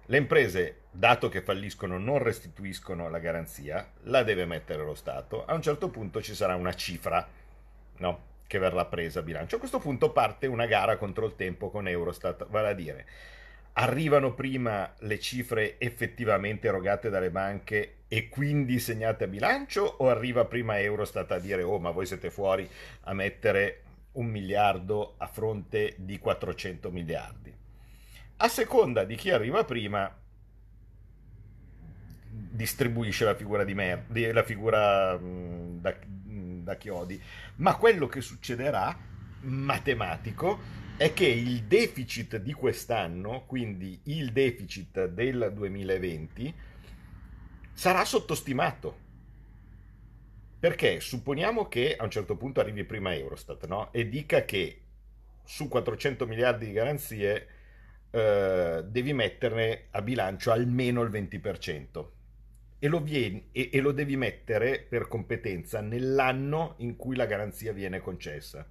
le 0.07 0.17
imprese, 0.17 0.85
dato 0.91 1.29
che 1.29 1.43
falliscono, 1.43 1.99
non 1.99 2.17
restituiscono 2.17 3.11
la 3.11 3.19
garanzia, 3.19 3.87
la 4.05 4.23
deve 4.23 4.47
mettere 4.47 4.83
lo 4.83 4.95
Stato, 4.95 5.45
a 5.45 5.53
un 5.53 5.61
certo 5.61 5.91
punto 5.91 6.23
ci 6.23 6.35
sarà 6.35 6.55
una 6.55 6.73
cifra 6.73 7.29
no? 7.99 8.21
che 8.47 8.59
verrà 8.59 8.87
presa 8.87 9.21
a 9.21 9.23
bilancio. 9.23 9.57
A 9.57 9.59
questo 9.59 9.79
punto 9.79 10.11
parte 10.11 10.47
una 10.47 10.65
gara 10.65 10.97
contro 10.97 11.27
il 11.27 11.37
tempo 11.37 11.69
con 11.69 11.87
Eurostat, 11.87 12.47
vale 12.49 12.69
a 12.69 12.73
dire, 12.73 13.07
arrivano 13.75 14.33
prima 14.33 14.91
le 15.01 15.19
cifre 15.19 15.79
effettivamente 15.79 16.67
erogate 16.67 17.11
dalle 17.11 17.31
banche 17.31 17.97
e 18.09 18.31
quindi 18.31 18.79
segnate 18.79 19.25
a 19.25 19.27
bilancio 19.27 19.83
o 19.99 20.09
arriva 20.09 20.47
prima 20.47 20.81
Eurostat 20.81 21.31
a 21.33 21.39
dire 21.39 21.63
oh 21.63 21.79
ma 21.79 21.91
voi 21.91 22.07
siete 22.07 22.31
fuori 22.31 22.67
a 23.03 23.13
mettere 23.13 23.83
un 24.13 24.27
miliardo 24.27 25.15
a 25.19 25.27
fronte 25.27 25.95
di 25.99 26.19
400 26.19 26.91
miliardi. 26.91 27.55
A 28.37 28.49
seconda 28.49 29.05
di 29.05 29.17
chi 29.17 29.31
arriva 29.31 29.65
prima, 29.65 30.13
distribuisce 32.31 33.25
la 33.25 33.35
figura 33.35 33.65
di 33.65 33.75
merda, 33.75 34.33
la 34.33 34.43
figura 34.43 35.17
mh, 35.17 35.81
da, 35.81 35.97
da 36.05 36.77
chiodi. 36.77 37.21
Ma 37.57 37.77
quello 37.77 38.07
che 38.07 38.21
succederà, 38.21 38.97
matematico, 39.41 40.87
è 40.97 41.13
che 41.13 41.27
il 41.27 41.65
deficit 41.65 42.39
di 42.39 42.53
quest'anno, 42.53 43.45
quindi 43.47 44.01
il 44.05 44.33
deficit 44.33 45.07
del 45.07 45.53
2020, 45.55 46.55
sarà 47.73 48.05
sottostimato 48.05 49.07
perché 50.59 51.01
supponiamo 51.01 51.69
che 51.69 51.97
a 51.97 52.05
un 52.05 52.11
certo 52.11 52.37
punto 52.37 52.61
arrivi 52.61 52.85
prima 52.85 53.15
Eurostat 53.15 53.67
no? 53.67 53.93
e 53.93 54.09
dica 54.09 54.45
che 54.45 54.83
su 55.45 55.69
400 55.69 56.27
miliardi 56.27 56.67
di 56.67 56.73
garanzie 56.73 57.47
eh, 58.11 58.85
devi 58.85 59.13
metterne 59.13 59.87
a 59.91 60.03
bilancio 60.03 60.51
almeno 60.51 61.03
il 61.03 61.11
20% 61.11 62.07
e 62.81 62.89
lo, 62.89 63.01
vieni, 63.01 63.49
e, 63.53 63.71
e 63.73 63.81
lo 63.81 63.93
devi 63.93 64.17
mettere 64.17 64.81
per 64.81 65.09
competenza 65.09 65.81
nell'anno 65.81 66.75
in 66.79 66.97
cui 66.97 67.17
la 67.17 67.27
garanzia 67.27 67.73
viene 67.73 68.01
concessa. 68.01 68.67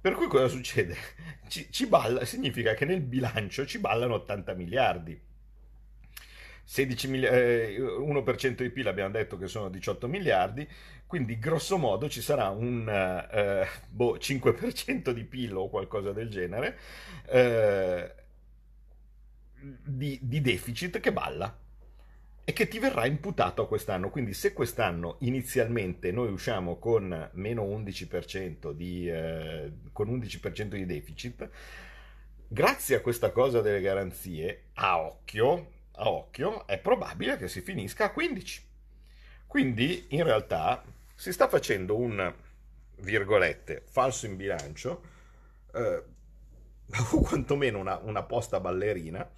Per 0.00 0.12
cui 0.14 0.28
cosa 0.28 0.48
succede? 0.48 0.96
Ci, 1.48 1.68
ci 1.70 1.86
balla, 1.86 2.24
significa 2.24 2.74
che 2.74 2.84
nel 2.84 3.00
bilancio 3.00 3.66
ci 3.66 3.78
ballano 3.78 4.14
80 4.14 4.54
miliardi 4.54 5.18
16 6.68 7.08
mili- 7.08 7.26
eh, 7.26 7.78
1% 7.80 8.62
di 8.62 8.68
PIL 8.68 8.88
abbiamo 8.88 9.10
detto 9.10 9.38
che 9.38 9.48
sono 9.48 9.70
18 9.70 10.06
miliardi, 10.06 10.68
quindi 11.06 11.38
grosso 11.38 11.78
modo 11.78 12.10
ci 12.10 12.20
sarà 12.20 12.50
un 12.50 12.86
eh, 12.86 13.66
boh, 13.88 14.18
5% 14.18 15.10
di 15.12 15.24
PIL 15.24 15.56
o 15.56 15.70
qualcosa 15.70 16.12
del 16.12 16.28
genere 16.28 16.78
eh, 17.24 18.12
di, 19.82 20.18
di 20.20 20.42
deficit 20.42 21.00
che 21.00 21.10
balla 21.10 21.58
e 22.44 22.52
che 22.52 22.68
ti 22.68 22.78
verrà 22.78 23.06
imputato 23.06 23.62
a 23.62 23.66
quest'anno. 23.66 24.10
Quindi 24.10 24.34
se 24.34 24.52
quest'anno 24.52 25.16
inizialmente 25.20 26.12
noi 26.12 26.30
usciamo 26.30 26.76
con 26.76 27.30
meno 27.32 27.64
11% 27.64 28.72
di, 28.72 29.08
eh, 29.08 29.72
con 29.90 30.08
11% 30.08 30.64
di 30.74 30.84
deficit, 30.84 31.48
grazie 32.46 32.96
a 32.96 33.00
questa 33.00 33.32
cosa 33.32 33.62
delle 33.62 33.80
garanzie, 33.80 34.64
a 34.74 35.00
occhio, 35.00 35.76
a 35.98 36.08
occhio, 36.08 36.66
è 36.66 36.78
probabile 36.78 37.36
che 37.36 37.48
si 37.48 37.60
finisca 37.60 38.06
a 38.06 38.10
15. 38.10 38.66
Quindi 39.46 40.06
in 40.10 40.24
realtà 40.24 40.84
si 41.14 41.32
sta 41.32 41.48
facendo 41.48 41.96
un, 41.96 42.34
virgolette, 43.00 43.84
falso 43.86 44.26
in 44.26 44.36
bilancio, 44.36 45.02
eh, 45.74 46.02
o 47.12 47.20
quantomeno 47.22 47.78
una, 47.78 47.98
una 47.98 48.22
posta 48.22 48.60
ballerina, 48.60 49.28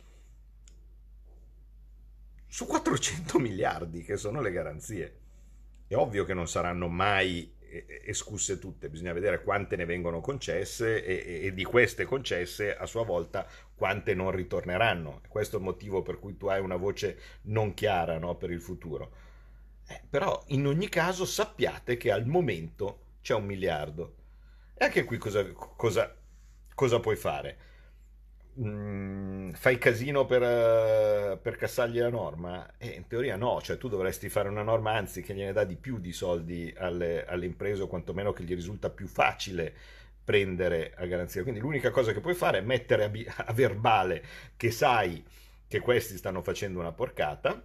su 2.47 2.67
400 2.67 3.39
miliardi 3.39 4.03
che 4.03 4.17
sono 4.17 4.41
le 4.41 4.51
garanzie. 4.51 5.19
È 5.87 5.95
ovvio 5.95 6.25
che 6.25 6.35
non 6.35 6.49
saranno 6.49 6.89
mai 6.89 7.53
escusse 8.05 8.59
tutte, 8.59 8.89
bisogna 8.89 9.13
vedere 9.13 9.43
quante 9.43 9.77
ne 9.77 9.85
vengono 9.85 10.21
concesse 10.21 11.05
e, 11.05 11.47
e, 11.47 11.55
di 11.55 11.65
queste 11.65 12.05
concesse 12.05 12.77
a 12.77 12.87
sua 12.87 13.05
volta 13.05 13.47
quante 13.75 14.15
non 14.15 14.31
ritorneranno. 14.31 15.21
Questo 15.29 15.57
è 15.57 15.59
il 15.59 15.65
motivo 15.65 16.03
per 16.03 16.19
cui 16.19 16.37
tu 16.37 16.47
hai 16.47 16.61
una 16.61 16.77
voce 16.77 17.19
non 17.43 17.75
chiara 17.75 18.19
no, 18.19 18.37
per 18.37 18.51
il 18.51 18.61
futuro. 18.61 19.29
Eh, 19.87 20.03
però 20.09 20.43
in 20.49 20.67
ogni 20.67 20.89
caso 20.89 21.25
sappiate 21.25 21.97
che 21.97 22.11
al 22.11 22.27
momento 22.27 23.17
c'è 23.23 23.35
un 23.35 23.45
miliardo. 23.45 24.17
E 24.75 24.85
anche 24.85 25.05
qui 25.05 25.19
cosa, 25.19 25.45
cosa, 25.53 26.17
cosa 26.75 27.01
puoi 27.01 27.17
fare? 27.17 27.70
Mm, 28.59 29.51
fai 29.51 29.79
casino 29.79 30.27
per, 30.27 30.43
uh, 30.43 31.41
per, 31.41 31.57
cassargli 31.57 31.99
la 31.99 32.11
norma? 32.11 32.77
Eh, 32.79 32.89
in 32.89 33.07
teoria 33.07 33.37
no, 33.37 33.61
cioè 33.63 33.79
tu 33.79 33.89
dovresti 33.89 34.29
fare 34.29 34.49
una 34.49 34.63
norma 34.63 34.93
anzi 34.93 35.23
che 35.23 35.35
gliene 35.35 35.53
dà 35.53 35.65
di 35.65 35.77
più 35.77 35.99
di 35.99 36.13
soldi 36.13 36.75
alle, 36.77 37.25
alle 37.27 37.47
imprese 37.47 37.83
o 37.83 37.87
quantomeno 37.87 38.33
che 38.33 38.43
gli 38.43 38.55
risulta 38.55 38.91
più 38.91 39.07
facile 39.07 39.73
prendere 40.25 40.93
a 40.97 41.07
garanzia. 41.07 41.43
Quindi 41.43 41.61
l'unica 41.61 41.91
cosa 41.91 42.13
che 42.13 42.21
puoi 42.21 42.35
fare 42.35 42.59
è 42.59 42.63
mettere 42.63 43.05
a, 43.05 43.11
a 43.47 43.53
verbale 43.53 44.23
che 44.57 44.71
sai 44.71 45.25
che 45.67 45.79
questi 45.79 46.17
stanno 46.17 46.43
facendo 46.43 46.81
una 46.81 46.93
porcata 46.93 47.63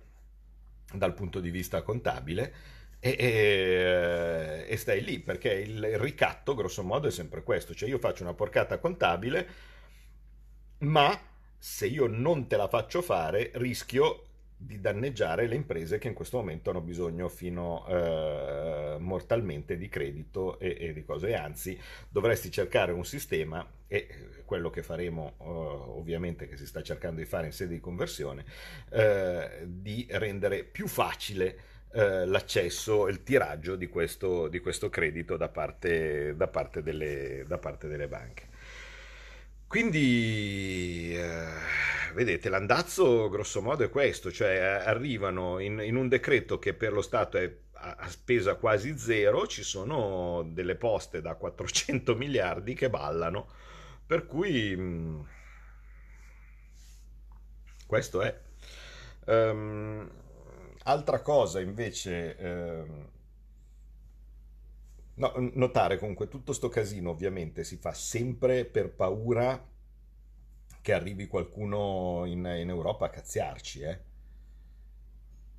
dal 0.93 1.13
punto 1.15 1.39
di 1.39 1.49
vista 1.49 1.81
contabile 1.81 2.53
e, 2.99 3.15
e, 3.17 4.65
e, 4.67 4.77
stai 4.77 5.03
lì 5.03 5.19
perché 5.19 5.51
il 5.51 5.97
ricatto 5.97 6.53
grosso 6.53 6.83
modo 6.83 7.07
è 7.07 7.11
sempre 7.11 7.43
questo 7.43 7.73
cioè 7.73 7.89
io 7.89 7.97
faccio 7.97 8.23
una 8.23 8.33
porcata 8.33 8.77
contabile 8.77 9.47
ma 10.79 11.19
se 11.57 11.87
io 11.87 12.07
non 12.07 12.47
te 12.47 12.57
la 12.57 12.67
faccio 12.67 13.01
fare 13.01 13.51
rischio 13.55 14.21
di 14.57 14.79
danneggiare 14.79 15.47
le 15.47 15.55
imprese 15.55 15.97
che 15.97 16.07
in 16.07 16.13
questo 16.13 16.37
momento 16.37 16.69
hanno 16.69 16.81
bisogno 16.81 17.27
fino 17.27 17.85
eh, 17.87 18.95
mortalmente 18.99 19.77
di 19.77 19.89
credito 19.89 20.59
e, 20.59 20.77
e, 20.79 20.93
di 20.93 21.03
cose. 21.03 21.29
E 21.29 21.33
anzi, 21.33 21.77
dovresti 22.09 22.49
cercare 22.49 22.91
un 22.91 23.05
sistema, 23.05 23.65
e 23.87 24.07
quello 24.45 24.69
che 24.69 24.81
faremo 24.81 25.33
eh, 25.39 25.43
ovviamente, 25.43 26.47
che 26.47 26.57
si 26.57 26.65
sta 26.65 26.81
cercando 26.81 27.19
di 27.19 27.25
fare 27.25 27.47
in 27.47 27.51
sede 27.51 27.73
di 27.73 27.79
conversione, 27.79 28.45
eh, 28.91 29.63
di 29.65 30.07
rendere 30.09 30.63
più 30.63 30.87
facile 30.87 31.57
eh, 31.91 32.25
l'accesso, 32.25 33.07
il 33.07 33.23
tiraggio 33.23 33.75
di 33.75 33.87
questo, 33.87 34.47
di 34.47 34.59
questo 34.59 34.89
credito 34.89 35.37
da 35.37 35.49
parte, 35.49 36.35
da 36.35 36.47
parte, 36.47 36.81
delle, 36.81 37.43
da 37.47 37.57
parte 37.57 37.87
delle 37.87 38.07
banche. 38.07 38.53
Quindi, 39.75 41.13
eh, 41.13 41.49
vedete, 42.13 42.47
l'andazzo 42.47 43.27
grosso 43.27 43.61
modo 43.61 43.83
è 43.83 43.89
questo, 43.89 44.31
cioè 44.31 44.51
eh, 44.51 44.87
arrivano 44.87 45.59
in, 45.59 45.81
in 45.83 45.97
un 45.97 46.07
decreto 46.07 46.59
che 46.59 46.73
per 46.73 46.93
lo 46.93 47.01
Stato 47.01 47.37
è 47.37 47.53
a 47.73 48.07
spesa 48.07 48.55
quasi 48.55 48.97
zero, 48.97 49.45
ci 49.47 49.63
sono 49.63 50.47
delle 50.49 50.75
poste 50.75 51.19
da 51.19 51.35
400 51.35 52.15
miliardi 52.15 52.73
che 52.73 52.89
ballano, 52.89 53.49
per 54.07 54.25
cui 54.25 54.73
mm, 54.77 55.19
questo 57.85 58.21
è. 58.21 58.39
Um, 59.25 60.09
altra 60.83 61.19
cosa 61.19 61.59
invece... 61.59 62.37
Um, 62.39 63.14
No, 65.15 65.33
notare 65.55 65.97
comunque 65.97 66.27
tutto 66.29 66.53
sto 66.53 66.69
casino 66.69 67.09
ovviamente 67.09 67.63
si 67.65 67.75
fa 67.77 67.93
sempre 67.93 68.63
per 68.65 68.91
paura 68.93 69.61
che 70.81 70.93
arrivi 70.93 71.27
qualcuno 71.27 72.23
in, 72.25 72.45
in 72.45 72.69
Europa 72.69 73.05
a 73.05 73.09
cazziarci, 73.09 73.81
eh? 73.81 73.99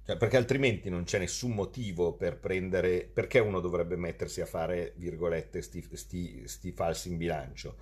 Cioè, 0.07 0.17
perché 0.17 0.37
altrimenti 0.37 0.89
non 0.89 1.03
c'è 1.05 1.19
nessun 1.19 1.51
motivo 1.53 2.13
per 2.15 2.39
prendere... 2.39 3.03
Perché 3.13 3.41
uno 3.41 3.59
dovrebbe 3.61 3.97
mettersi 3.97 4.41
a 4.41 4.47
fare, 4.47 4.93
virgolette, 4.97 5.61
sti, 5.61 5.89
sti, 5.93 6.43
sti 6.49 6.73
falsi 6.73 7.09
in 7.11 7.17
bilancio? 7.17 7.75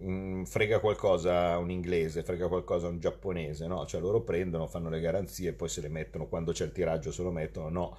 Mm, 0.00 0.44
frega 0.44 0.78
qualcosa 0.78 1.58
un 1.58 1.70
inglese, 1.70 2.22
frega 2.22 2.46
qualcosa 2.46 2.86
un 2.86 3.00
giapponese, 3.00 3.66
no? 3.66 3.84
Cioè 3.84 4.00
loro 4.00 4.20
prendono, 4.22 4.68
fanno 4.68 4.88
le 4.90 5.00
garanzie, 5.00 5.52
poi 5.52 5.68
se 5.68 5.80
le 5.80 5.88
mettono, 5.88 6.26
quando 6.28 6.52
c'è 6.52 6.64
il 6.64 6.72
tiraggio 6.72 7.10
se 7.10 7.22
lo 7.22 7.32
mettono, 7.32 7.68
no 7.68 7.96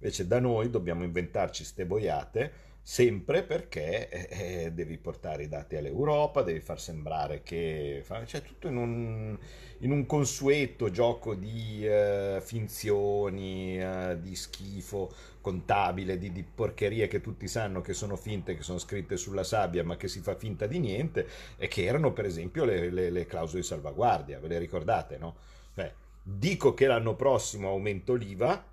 Invece 0.00 0.26
da 0.26 0.40
noi 0.40 0.70
dobbiamo 0.70 1.04
inventarci 1.04 1.62
ste 1.62 1.84
boiate 1.84 2.68
sempre 2.82 3.42
perché 3.42 4.08
eh, 4.08 4.64
eh, 4.64 4.72
devi 4.72 4.96
portare 4.96 5.44
i 5.44 5.48
dati 5.48 5.76
all'Europa, 5.76 6.42
devi 6.42 6.60
far 6.60 6.80
sembrare 6.80 7.42
che... 7.42 8.02
Cioè 8.24 8.42
tutto 8.42 8.68
in 8.68 8.76
un, 8.76 9.38
in 9.80 9.90
un 9.90 10.06
consueto 10.06 10.90
gioco 10.90 11.34
di 11.34 11.86
eh, 11.86 12.40
finzioni, 12.42 13.78
eh, 13.78 14.18
di 14.20 14.34
schifo 14.34 15.12
contabile, 15.40 16.18
di, 16.18 16.32
di, 16.32 16.42
porcherie 16.42 17.06
che 17.06 17.20
tutti 17.20 17.46
sanno 17.46 17.80
che 17.80 17.92
sono 17.92 18.16
finte, 18.16 18.56
che 18.56 18.62
sono 18.62 18.78
scritte 18.78 19.16
sulla 19.16 19.44
sabbia, 19.44 19.84
ma 19.84 19.96
che 19.96 20.08
si 20.08 20.20
fa 20.20 20.34
finta 20.34 20.66
di 20.66 20.78
niente, 20.78 21.26
e 21.58 21.68
che 21.68 21.84
erano 21.84 22.12
per 22.12 22.24
esempio 22.24 22.64
le, 22.64 22.90
le, 22.90 23.10
le 23.10 23.26
clausole 23.26 23.60
di 23.60 23.66
salvaguardia, 23.66 24.40
ve 24.40 24.48
le 24.48 24.58
ricordate, 24.58 25.18
no? 25.18 25.36
Cioè, 25.74 25.92
dico 26.22 26.74
che 26.74 26.86
l'anno 26.86 27.14
prossimo 27.14 27.68
aumento 27.68 28.14
l'IVA, 28.14 28.64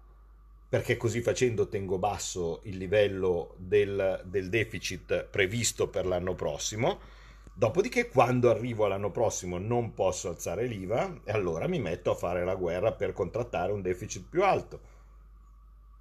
perché 0.69 0.97
così 0.97 1.21
facendo 1.21 1.69
tengo 1.69 1.97
basso 1.97 2.59
il 2.63 2.77
livello 2.77 3.55
del, 3.57 4.21
del 4.25 4.49
deficit 4.49 5.23
previsto 5.25 5.87
per 5.87 6.05
l'anno 6.05 6.35
prossimo. 6.35 6.99
Dopodiché, 7.53 8.09
quando 8.09 8.49
arrivo 8.51 8.85
all'anno 8.85 9.09
prossimo, 9.09 9.57
non 9.57 9.93
posso 9.93 10.27
alzare 10.29 10.65
l'IVA 10.65 11.21
e 11.23 11.31
allora 11.31 11.67
mi 11.67 11.79
metto 11.79 12.11
a 12.11 12.15
fare 12.15 12.43
la 12.43 12.55
guerra 12.55 12.91
per 12.91 13.13
contrattare 13.13 13.71
un 13.71 13.81
deficit 13.81 14.25
più 14.29 14.43
alto. 14.43 14.95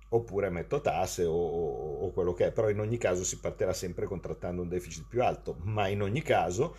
Oppure 0.09 0.51
metto 0.51 0.81
tasse 0.81 1.25
o, 1.25 1.33
o, 1.33 2.01
o 2.01 2.11
quello 2.11 2.33
che 2.35 2.47
è, 2.47 2.53
però 2.53 2.69
in 2.69 2.81
ogni 2.81 2.99
caso 2.99 3.25
si 3.25 3.39
partirà 3.39 3.73
sempre 3.73 4.07
contrattando 4.07 4.63
un 4.63 4.69
deficit 4.69 5.07
più 5.09 5.23
alto. 5.23 5.57
Ma 5.63 5.87
in 5.87 6.03
ogni 6.03 6.23
caso, 6.23 6.75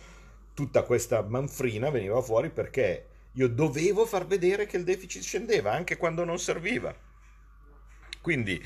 tutta 0.52 0.82
questa 0.82 1.22
manfrina 1.22 1.90
veniva 1.90 2.20
fuori 2.20 2.50
perché 2.50 3.06
io 3.32 3.48
dovevo 3.48 4.04
far 4.06 4.26
vedere 4.26 4.66
che 4.66 4.76
il 4.76 4.84
deficit 4.84 5.22
scendeva 5.22 5.72
anche 5.72 5.96
quando 5.96 6.24
non 6.24 6.38
serviva 6.38 6.94
quindi 8.20 8.62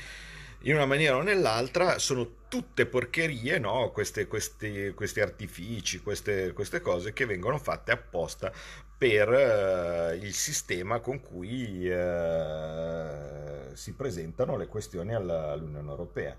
in 0.65 0.75
una 0.75 0.85
maniera 0.85 1.17
o 1.17 1.21
nell'altra 1.21 1.99
sono 1.99 2.41
tutte 2.47 2.85
porcherie, 2.85 3.59
no? 3.59 3.91
questi, 3.91 4.25
questi, 4.27 4.93
questi 4.95 5.19
artifici, 5.19 6.01
queste, 6.01 6.53
queste, 6.53 6.79
cose 6.79 7.11
che 7.11 7.25
vengono 7.25 7.57
fatte 7.57 7.91
apposta 7.91 8.51
per 8.97 9.27
uh, 9.27 10.13
il 10.15 10.33
sistema 10.33 10.99
con 10.99 11.19
cui 11.19 11.89
uh, 11.89 13.73
si 13.73 13.93
presentano 13.93 14.55
le 14.55 14.67
questioni 14.67 15.13
alla, 15.13 15.51
all'Unione 15.51 15.89
Europea. 15.89 16.37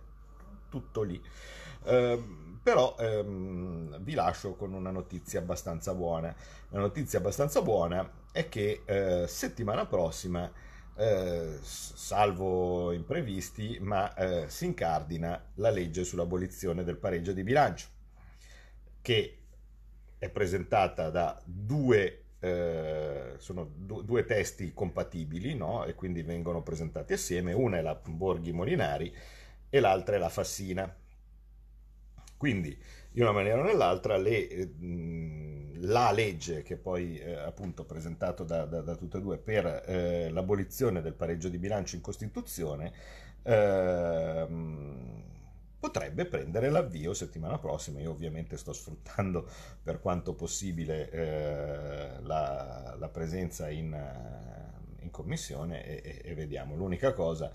Tutto 0.70 1.02
lì. 1.02 1.20
Uh, 1.82 2.58
però 2.62 2.96
um, 2.98 4.00
vi 4.00 4.14
lascio 4.14 4.54
con 4.54 4.72
una 4.72 4.90
notizia 4.90 5.40
abbastanza 5.40 5.92
buona. 5.92 6.34
La 6.70 6.78
notizia 6.78 7.18
abbastanza 7.18 7.60
buona 7.60 8.10
è 8.32 8.48
che 8.48 8.82
settimana 9.26 9.84
prossima 9.84 10.50
eh, 10.96 11.58
salvo 11.60 12.92
imprevisti, 12.92 13.78
ma 13.80 14.14
eh, 14.14 14.48
si 14.48 14.66
incardina 14.66 15.42
la 15.54 15.70
legge 15.70 16.04
sull'abolizione 16.04 16.84
del 16.84 16.96
pareggio 16.96 17.32
di 17.32 17.42
bilancio, 17.42 17.88
che 19.02 19.38
è 20.18 20.28
presentata 20.30 21.10
da 21.10 21.40
due, 21.44 22.22
eh, 22.40 23.36
du- 23.76 24.02
due 24.02 24.24
testi 24.24 24.72
compatibili, 24.72 25.54
no? 25.54 25.84
e 25.84 25.94
quindi 25.94 26.22
vengono 26.22 26.62
presentati 26.62 27.12
assieme, 27.12 27.52
una 27.52 27.78
è 27.78 27.82
la 27.82 27.94
Borghi 27.94 28.52
Molinari 28.52 29.14
e 29.68 29.80
l'altra 29.80 30.16
è 30.16 30.18
la 30.18 30.28
Fassina. 30.28 30.94
Quindi, 32.36 32.76
in 33.12 33.22
una 33.22 33.32
maniera 33.32 33.60
o 33.60 33.64
nell'altra, 33.64 34.16
le, 34.16 34.66
mh, 34.66 35.63
la 35.80 36.10
legge 36.12 36.62
che 36.62 36.76
poi 36.76 37.18
eh, 37.18 37.34
appunto 37.34 37.84
presentato 37.84 38.44
da, 38.44 38.64
da, 38.64 38.80
da, 38.80 38.94
tutte 38.94 39.18
e 39.18 39.20
due 39.20 39.38
per 39.38 39.84
eh, 39.86 40.30
l'abolizione 40.30 41.02
del 41.02 41.14
pareggio 41.14 41.48
di 41.48 41.58
bilancio 41.58 41.96
in 41.96 42.00
Costituzione 42.00 42.92
eh, 43.42 44.46
potrebbe 45.78 46.24
prendere 46.24 46.70
l'avvio 46.70 47.12
settimana 47.12 47.58
prossima. 47.58 48.00
Io 48.00 48.10
ovviamente 48.10 48.56
sto 48.56 48.72
sfruttando 48.72 49.46
per 49.82 50.00
quanto 50.00 50.34
possibile 50.34 51.10
eh, 51.10 52.20
la, 52.22 52.94
la, 52.98 53.08
presenza 53.08 53.68
in, 53.68 53.94
in 55.00 55.10
commissione 55.10 55.84
e, 55.84 56.00
e, 56.02 56.30
e 56.30 56.34
vediamo. 56.34 56.74
L'unica 56.74 57.12
cosa 57.12 57.52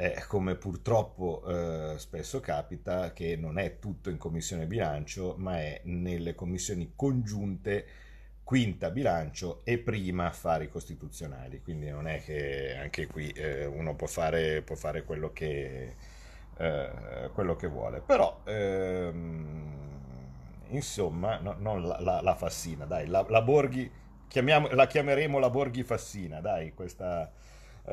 eh, 0.00 0.24
come 0.26 0.54
purtroppo 0.54 1.44
eh, 1.46 1.98
spesso 1.98 2.40
capita, 2.40 3.12
che 3.12 3.36
non 3.36 3.58
è 3.58 3.78
tutto 3.78 4.08
in 4.08 4.16
commissione 4.16 4.64
bilancio, 4.64 5.34
ma 5.36 5.58
è 5.58 5.82
nelle 5.84 6.34
commissioni 6.34 6.92
congiunte 6.96 7.86
quinta 8.42 8.88
bilancio 8.88 9.60
e 9.62 9.76
prima 9.76 10.24
affari 10.24 10.70
costituzionali. 10.70 11.60
Quindi 11.60 11.90
non 11.90 12.08
è 12.08 12.22
che 12.22 12.78
anche 12.80 13.06
qui 13.08 13.28
eh, 13.28 13.66
uno 13.66 13.94
può 13.94 14.06
fare, 14.06 14.62
può 14.62 14.74
fare 14.74 15.04
quello, 15.04 15.34
che, 15.34 15.96
eh, 16.56 17.30
quello, 17.34 17.54
che, 17.56 17.66
vuole. 17.66 18.00
Però, 18.00 18.40
ehm, 18.44 19.74
insomma, 20.68 21.36
no, 21.40 21.56
non 21.58 21.86
la, 21.86 22.00
la, 22.00 22.22
la, 22.22 22.34
Fassina, 22.36 22.86
dai, 22.86 23.06
la, 23.06 23.26
la 23.28 23.42
Borghi, 23.42 23.90
la 24.70 24.86
chiameremo 24.86 25.38
la 25.38 25.50
Borghi 25.50 25.82
Fassina, 25.82 26.40
dai, 26.40 26.72
questa 26.72 27.30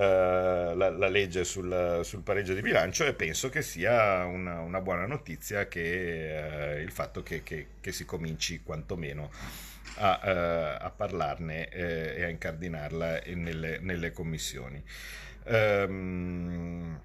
la, 0.04 0.90
la, 0.90 1.08
legge 1.08 1.44
sul, 1.44 2.02
sul, 2.04 2.22
pareggio 2.22 2.54
di 2.54 2.62
bilancio 2.62 3.06
e 3.06 3.14
penso 3.14 3.50
che 3.50 3.62
sia 3.62 4.26
una, 4.26 4.60
una 4.60 4.82
buona 4.82 5.06
notizia 5.06 5.68
che, 5.68 6.76
uh, 6.78 6.82
il 6.82 6.92
fatto 6.92 7.24
che, 7.24 7.42
che, 7.44 7.68
che, 7.82 7.92
si 7.92 8.06
cominci 8.06 8.62
quantomeno 8.62 9.32
a, 9.96 10.20
uh, 10.24 10.86
a 10.86 10.94
parlarne 10.96 11.70
e 11.70 12.24
a 12.24 12.30
incardinarla 12.30 13.22
nelle, 13.34 13.80
nelle 13.80 14.12
commissioni. 14.12 14.84
Um, 15.46 17.00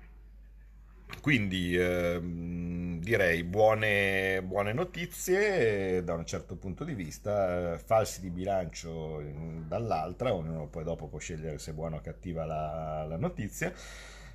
quindi 1.20 1.76
ehm, 1.76 2.91
direi 3.02 3.42
buone, 3.42 4.40
buone, 4.42 4.72
notizie 4.72 5.96
eh, 5.96 6.04
da 6.04 6.14
un 6.14 6.24
certo 6.24 6.56
punto 6.56 6.84
di 6.84 6.94
vista, 6.94 7.74
eh, 7.74 7.78
falsi 7.78 8.20
di 8.20 8.30
bilancio 8.30 9.20
in, 9.20 9.64
dall'altra, 9.66 10.32
ognuno 10.32 10.68
poi 10.68 10.84
dopo 10.84 11.08
può 11.08 11.18
scegliere 11.18 11.58
se 11.58 11.72
è 11.72 11.74
buona 11.74 11.96
o 11.96 12.00
cattiva 12.00 12.44
la, 12.44 13.04
la 13.08 13.16
notizia. 13.16 13.72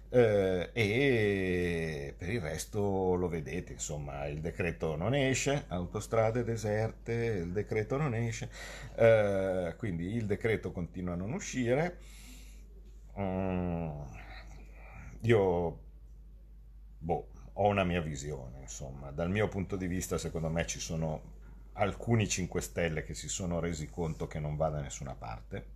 Eh, 0.09 0.69
e 0.73 2.15
per 2.17 2.29
il 2.29 2.39
resto 2.41 3.15
lo 3.15 3.27
vedete, 3.29 3.73
insomma, 3.73 4.25
il 4.27 4.39
decreto 4.41 4.95
non 4.95 5.13
esce, 5.15 5.65
autostrade 5.67 6.43
deserte, 6.43 7.13
il 7.13 7.51
decreto 7.51 7.97
non 7.97 8.13
esce, 8.13 8.49
eh, 8.95 9.75
quindi 9.77 10.13
il 10.15 10.25
decreto 10.25 10.71
continua 10.71 11.13
a 11.13 11.17
non 11.17 11.33
uscire. 11.33 11.97
Mm, 13.19 13.89
io 15.21 15.79
boh, 16.99 17.27
ho 17.59 17.67
una 17.67 17.83
mia 17.83 18.01
visione, 18.01 18.61
insomma. 18.61 19.11
Dal 19.11 19.29
mio 19.29 19.47
punto 19.47 19.75
di 19.75 19.87
vista, 19.87 20.17
secondo 20.17 20.49
me 20.49 20.65
ci 20.65 20.79
sono 20.79 21.35
alcuni 21.73 22.27
5 22.27 22.61
Stelle 22.61 23.03
che 23.03 23.13
si 23.13 23.27
sono 23.29 23.59
resi 23.59 23.87
conto 23.89 24.27
che 24.27 24.39
non 24.39 24.55
va 24.55 24.69
da 24.69 24.81
nessuna 24.81 25.13
parte 25.13 25.75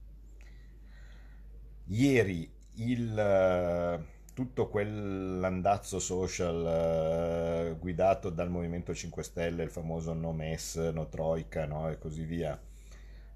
ieri 1.92 2.50
il, 2.76 4.06
tutto 4.34 4.70
quell'andazzo 4.70 6.00
social 6.00 7.74
uh, 7.74 7.80
guidato 7.80 8.30
dal 8.30 8.50
Movimento 8.50 8.94
5 8.94 9.24
Stelle, 9.24 9.64
il 9.64 9.70
famoso 9.70 10.14
no 10.14 10.32
MES, 10.32 10.76
no 10.94 11.08
Troika 11.10 11.66
no, 11.66 11.90
e 11.90 11.98
così 11.98 12.24
via, 12.24 12.60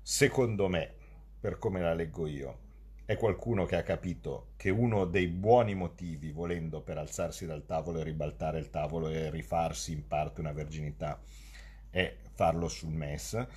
secondo 0.02 0.68
me, 0.68 0.94
per 1.40 1.58
come 1.60 1.82
la 1.82 1.94
leggo 1.94 2.28
io, 2.28 2.60
è 3.06 3.16
qualcuno 3.18 3.66
che 3.66 3.76
ha 3.76 3.84
capito 3.84 4.48
che 4.58 4.70
uno 4.72 5.06
dei 5.06 5.28
buoni 5.28 5.76
motivi, 5.76 6.32
volendo, 6.32 6.82
per 6.82 6.98
alzarsi 6.98 7.46
dal 7.46 7.66
tavolo 7.66 8.00
e 8.00 8.04
ribaltare 8.04 8.58
il 8.58 8.70
tavolo 8.72 9.10
e 9.10 9.30
rifarsi 9.30 9.92
in 9.94 10.08
parte 10.08 10.42
una 10.42 10.52
verginità, 10.52 11.20
è 11.90 12.16
farlo 12.34 12.68
sul 12.68 12.94
MES. 12.94 13.48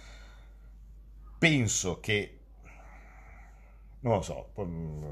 Penso 1.39 2.01
che 2.01 2.39
non 4.01 4.15
lo 4.17 4.23
so, 4.23 4.51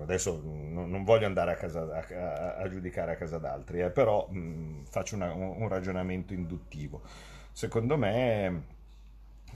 adesso 0.03 0.41
non 0.45 1.03
voglio 1.03 1.27
andare 1.27 1.53
a, 1.53 1.55
casa, 1.55 1.81
a, 1.81 2.57
a 2.57 2.69
giudicare 2.69 3.13
a 3.13 3.17
casa 3.17 3.39
d'altri, 3.39 3.81
eh, 3.81 3.91
però 3.91 4.29
mh, 4.29 4.85
faccio 4.85 5.17
una, 5.17 5.33
un 5.33 5.67
ragionamento 5.69 6.35
induttivo. 6.35 7.03
Secondo 7.53 7.97
me 7.97 8.76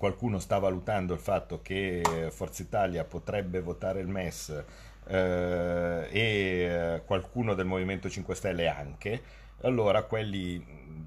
qualcuno 0.00 0.38
sta 0.38 0.56
valutando 0.58 1.12
il 1.12 1.20
fatto 1.20 1.60
che 1.60 2.30
Forza 2.30 2.62
Italia 2.62 3.04
potrebbe 3.04 3.60
votare 3.60 4.00
il 4.00 4.08
MES 4.08 4.64
eh, 5.06 6.08
e 6.10 6.20
eh, 6.20 7.02
qualcuno 7.04 7.52
del 7.52 7.66
Movimento 7.66 8.08
5 8.08 8.34
Stelle 8.34 8.66
anche, 8.68 9.22
allora 9.60 10.04
quelli 10.04 10.64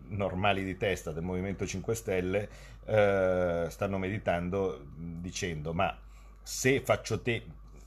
normali 0.09 0.63
di 0.63 0.77
testa 0.77 1.11
del 1.11 1.23
Movimento 1.23 1.65
5 1.65 1.95
Stelle 1.95 2.49
eh, 2.85 3.65
stanno 3.67 3.97
meditando 3.97 4.85
dicendo 4.95 5.73
ma 5.73 5.97
se 6.43 6.79
faccio 6.81 7.19
te, 7.19 7.45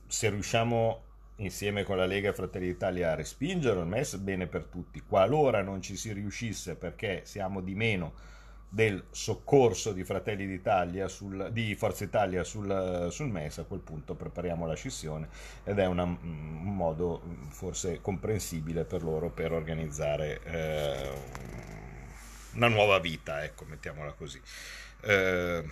se 0.09 0.29
riusciamo 0.29 1.03
insieme 1.37 1.85
con 1.85 1.99
la 1.99 2.07
Lega 2.07 2.31
e 2.31 2.35
Fratelli 2.35 2.67
d'Italia 2.67 3.13
a 3.13 3.15
respingere 3.15 3.79
il 3.79 3.87
MES, 3.87 4.17
bene 4.17 4.49
per 4.49 4.65
tutti. 4.65 5.03
Qualora 5.07 5.63
non 5.63 5.83
ci 5.83 5.95
si 5.95 6.13
riuscisse 6.13 6.75
perché 6.75 7.21
siamo 7.25 7.61
di 7.61 7.77
meno 7.77 8.35
del 8.77 9.07
soccorso 9.11 9.93
di 9.93 10.05
Fratelli 10.05 10.47
d'Italia, 10.47 11.09
sul, 11.09 11.49
di 11.51 11.75
Forza 11.75 12.05
Italia 12.05 12.45
sul, 12.45 13.09
sul, 13.11 13.29
MES, 13.29 13.57
a 13.57 13.65
quel 13.65 13.81
punto 13.81 14.15
prepariamo 14.15 14.67
la 14.67 14.75
scissione 14.75 15.31
ed 15.65 15.79
è 15.79 15.87
una, 15.87 16.03
un 16.03 16.77
modo 16.77 17.23
forse 17.49 18.03
comprensibile 18.03 18.85
per 18.85 19.03
loro 19.03 19.31
per 19.31 19.53
organizzare 19.53 20.43
eh, 20.43 21.11
una 22.53 22.69
nuova 22.69 22.99
vita, 22.99 23.43
ecco, 23.45 23.65
mettiamola 23.65 24.13
così. 24.13 24.39
Eh, 25.01 25.65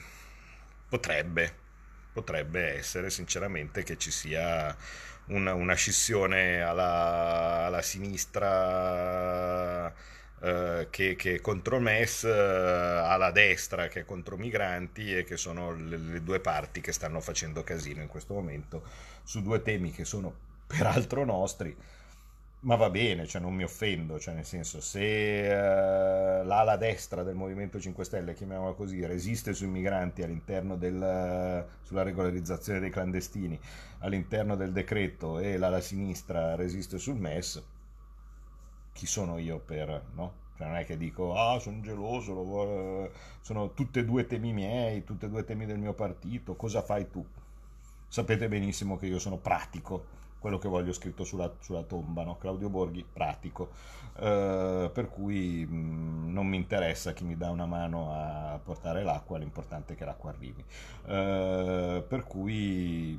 potrebbe, 0.88 1.54
potrebbe 2.10 2.74
essere 2.74 3.10
sinceramente 3.10 3.82
che 3.82 3.98
ci 3.98 4.10
sia 4.10 4.74
una, 5.26 5.52
una 5.52 5.74
scissione 5.74 6.62
alla, 6.62 7.66
alla 7.66 7.82
sinistra 7.82 9.92
eh, 10.44 10.88
che, 10.90 11.16
che, 11.16 11.40
contro 11.40 11.80
MES, 11.80 12.24
eh, 12.24 12.30
alla 12.30 13.30
destra 13.30 13.88
che 13.88 14.00
è 14.00 14.04
contro 14.04 14.36
migranti 14.36 15.16
e 15.16 15.24
che 15.24 15.38
sono 15.38 15.72
le, 15.72 15.96
le, 15.96 16.22
due 16.22 16.38
parti 16.38 16.82
che 16.82 16.92
stanno 16.92 17.20
facendo 17.20 17.64
casino 17.64 18.02
in 18.02 18.08
questo 18.08 18.34
momento 18.34 18.82
su 19.22 19.40
due 19.40 19.62
temi 19.62 19.90
che 19.90 20.04
sono 20.04 20.34
peraltro 20.66 21.24
nostri. 21.24 21.74
Ma 22.60 22.76
va 22.76 22.90
bene, 22.90 23.26
cioè 23.26 23.40
non 23.40 23.54
mi 23.54 23.62
offendo, 23.62 24.18
cioè 24.18 24.34
nel 24.34 24.44
senso 24.44 24.80
se 24.80 25.48
uh, 25.48 26.46
l'ala 26.46 26.76
destra 26.76 27.22
del 27.22 27.34
Movimento 27.34 27.78
5 27.78 28.04
Stelle, 28.04 28.34
chiamiamola 28.34 28.72
così, 28.72 29.04
resiste 29.04 29.52
sui 29.52 29.66
migranti 29.66 30.22
all'interno 30.22 30.76
del, 30.76 31.64
sulla 31.82 32.02
regolarizzazione 32.02 32.80
dei 32.80 32.90
clandestini 32.90 33.58
all'interno 34.00 34.56
del 34.56 34.72
decreto 34.72 35.38
e 35.38 35.58
l'ala 35.58 35.80
sinistra 35.80 36.54
resiste 36.54 36.98
sul 36.98 37.16
MES, 37.16 37.62
chi 38.94 39.06
sono 39.06 39.36
io 39.38 39.58
per, 39.58 40.02
no? 40.14 40.42
Cioè 40.56 40.68
non 40.68 40.76
è 40.76 40.84
che 40.84 40.96
dico, 40.96 41.34
ah, 41.34 41.58
sono 41.58 41.80
geloso, 41.80 43.10
sono 43.40 43.72
tutti 43.74 43.98
e 43.98 44.04
due 44.04 44.26
temi 44.26 44.52
miei, 44.52 45.04
tutti 45.04 45.24
e 45.24 45.28
due 45.28 45.44
temi 45.44 45.66
del 45.66 45.78
mio 45.78 45.92
partito, 45.94 46.54
cosa 46.54 46.80
fai 46.80 47.10
tu? 47.10 47.26
Sapete 48.06 48.48
benissimo 48.48 48.96
che 48.96 49.06
io 49.06 49.18
sono 49.18 49.36
pratico, 49.36 50.22
quello 50.38 50.58
che 50.58 50.68
voglio 50.68 50.92
scritto 50.92 51.24
sulla, 51.24 51.52
sulla 51.58 51.82
tomba, 51.82 52.22
no? 52.22 52.36
Claudio 52.36 52.68
Borghi, 52.68 53.04
pratico. 53.10 53.70
Uh, 54.14 54.92
per 54.92 55.08
cui 55.10 55.66
mh, 55.66 55.74
mm, 55.74 56.32
non 56.32 56.46
mi 56.46 56.56
interessa 56.56 57.12
chi 57.12 57.24
mi 57.24 57.36
dà 57.36 57.50
una 57.50 57.66
mano 57.66 58.12
a 58.12 58.60
portare 58.62 59.02
l'acqua, 59.02 59.38
l'importante 59.38 59.94
è 59.94 59.96
che 59.96 60.04
l'acqua 60.04 60.30
arrivi. 60.30 60.62
Uh, 61.04 62.06
per 62.06 62.24
cui, 62.28 63.18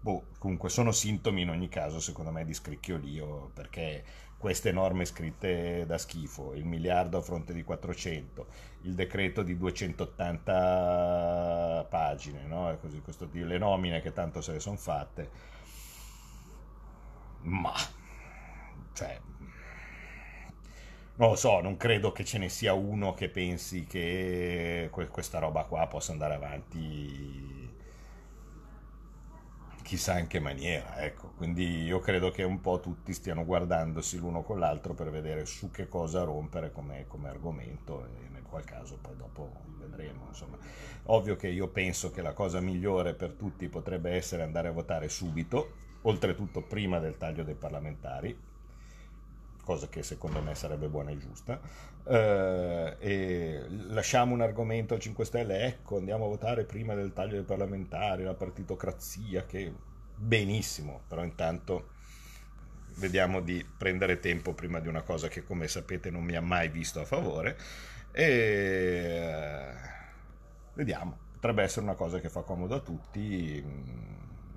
boh, 0.00 0.24
comunque 0.38 0.68
sono 0.68 0.90
sintomi 0.90 1.42
in 1.42 1.48
ogni 1.50 1.68
caso, 1.68 2.00
secondo 2.00 2.30
me, 2.30 2.44
di 2.44 2.52
scricchiolio, 2.52 3.52
perché 3.54 4.04
queste 4.38 4.70
norme 4.70 5.04
scritte 5.04 5.84
da 5.84 5.98
schifo, 5.98 6.54
il 6.54 6.64
miliardo 6.64 7.18
a 7.18 7.20
fronte 7.20 7.52
di 7.52 7.64
400, 7.64 8.46
il 8.82 8.94
decreto 8.94 9.42
di 9.42 9.56
280 9.56 11.86
pagine, 11.90 12.46
no? 12.46 12.78
così, 12.80 13.00
questo, 13.00 13.28
le 13.32 13.58
nomine 13.58 14.00
che 14.00 14.12
tanto 14.12 14.40
se 14.40 14.52
le 14.52 14.60
sono 14.60 14.76
fatte, 14.76 15.30
ma, 17.42 17.74
cioè, 18.92 19.20
non 21.16 21.30
lo 21.30 21.34
so, 21.34 21.60
non 21.60 21.76
credo 21.76 22.12
che 22.12 22.24
ce 22.24 22.38
ne 22.38 22.48
sia 22.48 22.74
uno 22.74 23.14
che 23.14 23.28
pensi 23.28 23.86
che 23.86 24.88
questa 25.10 25.40
roba 25.40 25.64
qua 25.64 25.88
possa 25.88 26.12
andare 26.12 26.34
avanti 26.34 27.67
chissà 29.88 30.18
in 30.18 30.26
che 30.26 30.38
maniera, 30.38 31.02
ecco. 31.02 31.32
Quindi 31.34 31.84
io 31.84 31.98
credo 31.98 32.30
che 32.30 32.42
un 32.42 32.60
po' 32.60 32.78
tutti 32.78 33.14
stiano 33.14 33.46
guardandosi 33.46 34.18
l'uno 34.18 34.42
con 34.42 34.58
l'altro 34.58 34.92
per 34.92 35.10
vedere 35.10 35.46
su 35.46 35.70
che 35.70 35.88
cosa 35.88 36.24
rompere 36.24 36.70
come, 36.70 37.06
come 37.08 37.30
argomento 37.30 38.04
e 38.04 38.28
nel 38.28 38.42
qual 38.42 38.64
caso 38.64 38.98
poi 39.00 39.16
dopo 39.16 39.50
vedremo, 39.78 40.26
insomma. 40.28 40.58
Ovvio 41.04 41.36
che 41.36 41.48
io 41.48 41.68
penso 41.68 42.10
che 42.10 42.20
la 42.20 42.34
cosa 42.34 42.60
migliore 42.60 43.14
per 43.14 43.32
tutti 43.32 43.66
potrebbe 43.70 44.10
essere 44.10 44.42
andare 44.42 44.68
a 44.68 44.72
votare 44.72 45.08
subito, 45.08 45.72
oltretutto 46.02 46.60
prima 46.60 46.98
del 46.98 47.16
taglio 47.16 47.42
dei 47.42 47.54
parlamentari, 47.54 48.38
cosa 49.68 49.90
che 49.90 50.02
secondo 50.02 50.40
me 50.40 50.54
sarebbe 50.54 50.88
buona 50.88 51.10
e 51.10 51.18
giusta. 51.18 51.60
Eh, 52.04 52.96
e 52.98 53.66
lasciamo 53.68 54.32
un 54.32 54.40
argomento 54.40 54.94
al 54.94 55.00
5 55.00 55.26
Stelle, 55.26 55.66
ecco, 55.66 55.98
andiamo 55.98 56.24
a 56.24 56.28
votare 56.28 56.64
prima 56.64 56.94
del 56.94 57.12
taglio 57.12 57.34
dei 57.34 57.42
parlamentari, 57.42 58.22
la 58.24 58.32
partitocrazia, 58.32 59.44
che 59.44 59.70
benissimo, 60.14 61.02
però 61.06 61.22
intanto 61.22 61.90
vediamo 62.94 63.40
di 63.42 63.62
prendere 63.76 64.20
tempo 64.20 64.54
prima 64.54 64.80
di 64.80 64.88
una 64.88 65.02
cosa 65.02 65.28
che 65.28 65.44
come 65.44 65.68
sapete 65.68 66.10
non 66.10 66.24
mi 66.24 66.34
ha 66.34 66.40
mai 66.40 66.68
visto 66.68 67.00
a 67.00 67.04
favore 67.04 67.56
e 68.10 68.24
eh, 68.24 69.72
vediamo, 70.72 71.16
potrebbe 71.34 71.62
essere 71.62 71.84
una 71.84 71.94
cosa 71.94 72.20
che 72.20 72.30
fa 72.30 72.40
comodo 72.40 72.74
a 72.74 72.80
tutti, 72.80 73.62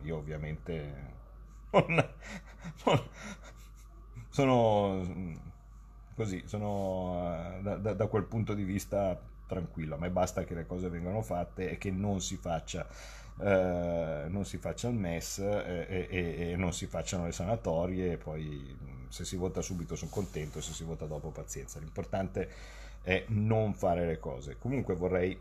io 0.04 0.15
ovviamente 0.15 1.19
non, 1.71 2.13
sono 4.32 5.39
così, 6.15 6.44
sono 6.46 7.56
eh, 7.58 7.62
da, 7.62 7.76
da, 7.76 7.94
da, 7.94 8.08
quel 8.08 8.24
punto 8.24 8.54
di 8.54 8.63
vista 8.63 9.20
tranquillo, 9.46 9.96
a 9.96 9.98
me 9.98 10.10
basta 10.10 10.44
che 10.46 10.56
le 10.56 10.65
cose 10.65 10.89
vengano 10.89 11.22
fatte 11.22 11.70
e 11.70 11.78
che 11.78 11.91
non 11.91 12.22
si 12.22 12.38
faccia, 12.38 12.88
eh, 13.39 14.26
non 14.30 14.46
si 14.46 14.58
faccia 14.58 14.88
il 14.88 14.96
MES 14.96 15.39
e, 15.39 16.08
e, 16.10 16.52
e, 16.52 16.56
non 16.56 16.74
si 16.74 16.88
facciano 16.88 17.26
le 17.26 17.34
sanatorie 17.34 18.13
e 18.13 18.17
poi 18.17 18.78
mm, 18.82 19.10
se 19.10 19.26
si 19.26 19.36
vota 19.36 19.62
subito 19.62 19.96
sono 19.96 20.12
contento, 20.12 20.62
se 20.62 20.72
si 20.72 20.86
vota 20.86 21.06
dopo 21.06 21.32
pazienza. 21.32 21.80
L'importante 21.80 22.50
è 23.02 23.26
non 23.30 23.74
fare 23.74 24.06
le 24.06 24.20
cose. 24.20 24.58
Comunque 24.58 24.96
vorrei 24.96 25.38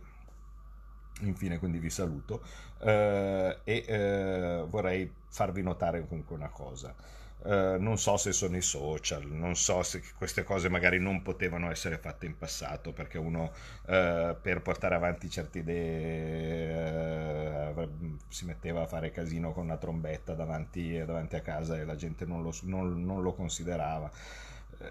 infine 1.20 1.58
quindi 1.58 1.78
vi 1.78 1.90
saluto 1.90 2.42
eh, 2.78 3.58
e 3.62 3.84
eh, 3.86 4.64
vorrei 4.66 5.12
farvi 5.28 5.62
notare 5.62 6.06
comunque 6.06 6.34
una 6.34 6.48
cosa 6.48 6.94
Uh, 7.42 7.80
non 7.80 7.96
so 7.96 8.18
se 8.18 8.32
sono 8.32 8.56
i 8.58 8.60
social, 8.62 9.26
non 9.26 9.56
so 9.56 9.82
se 9.82 10.02
queste 10.18 10.42
cose 10.42 10.68
magari 10.68 10.98
non 10.98 11.22
potevano 11.22 11.70
essere 11.70 11.96
fatte 11.96 12.26
in 12.26 12.36
passato 12.36 12.92
perché 12.92 13.16
uno 13.16 13.44
uh, 13.44 14.36
per 14.38 14.60
portare 14.62 14.94
avanti 14.94 15.30
certe 15.30 15.60
idee 15.60 16.92
uh, 17.74 18.18
si 18.28 18.44
metteva 18.44 18.82
a 18.82 18.86
fare 18.86 19.10
casino 19.10 19.52
con 19.52 19.64
una 19.64 19.78
trombetta 19.78 20.34
davanti, 20.34 20.98
davanti 20.98 21.36
a 21.36 21.40
casa 21.40 21.78
e 21.78 21.84
la 21.86 21.96
gente 21.96 22.26
non 22.26 22.42
lo, 22.42 22.52
non, 22.64 23.02
non 23.04 23.22
lo 23.22 23.32
considerava 23.32 24.10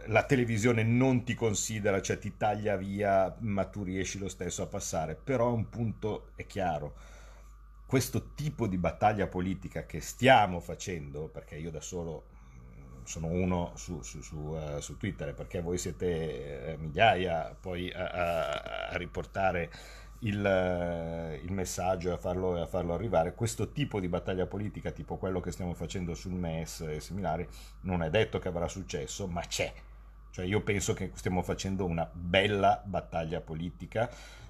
la 0.08 0.24
televisione 0.24 0.84
non 0.84 1.24
ti 1.24 1.34
considera, 1.34 2.02
cioè 2.02 2.20
ti 2.20 2.38
taglia 2.38 2.76
via, 2.76 3.36
ma 3.40 3.66
tu 3.66 3.84
riesci 3.84 4.20
lo 4.20 4.28
stesso 4.28 4.62
a 4.62 4.68
passare. 4.68 5.16
Però 5.16 5.52
un 5.52 5.68
punto 5.70 6.30
è 6.36 6.46
chiaro, 6.46 6.94
questo 7.86 8.34
tipo 8.36 8.68
di 8.68 8.78
battaglia 8.78 9.28
politica 9.28 9.86
che 9.86 10.00
stiamo 10.00 10.60
facendo, 10.60 11.28
perché 11.28 11.56
io 11.56 11.72
da 11.72 11.82
solo 11.82 12.38
sono 13.10 13.26
uno 13.26 13.72
su, 13.74 14.04
su, 14.04 14.22
su, 14.22 14.38
uh, 14.38 14.80
su 14.80 14.96
Twitter 14.96 15.34
perché 15.34 15.62
voi 15.62 15.80
siete 15.80 16.76
uh, 16.78 16.80
migliaia 16.80 17.56
poi 17.60 17.92
a, 17.92 18.06
a, 18.06 18.88
a 18.92 18.98
riportare 18.98 19.72
il, 20.20 20.46
eh, 20.46 21.40
il 21.44 21.52
messaggio 21.52 22.10
e 22.10 22.14
a, 22.14 22.18
farlo, 22.18 22.56
e 22.58 22.62
a 22.62 22.68
farlo 22.68 22.94
arrivare. 22.94 23.34
Questo 23.34 23.72
tipo 23.72 24.00
di 24.00 24.08
battaglia 24.08 24.46
politica, 24.46 24.92
tipo 24.92 25.18
quello 25.18 25.40
che 25.40 25.52
stiamo 25.52 25.74
facendo 25.74 26.14
sul 26.14 26.34
MES 26.34 26.82
e 26.82 27.00
similari, 27.00 27.48
non 27.82 28.04
è 28.04 28.10
detto 28.12 28.38
che 28.38 28.50
avrà 28.50 28.68
successo, 28.68 29.26
ma 29.28 29.42
c'è. 29.42 29.74
Cioè 30.30 30.46
io 30.46 30.62
penso 30.62 30.94
che 30.94 31.12
stiamo 31.16 31.42
facendo 31.42 31.86
una 31.86 32.08
bella 32.12 32.82
battaglia 32.86 33.42
politica 33.42 34.10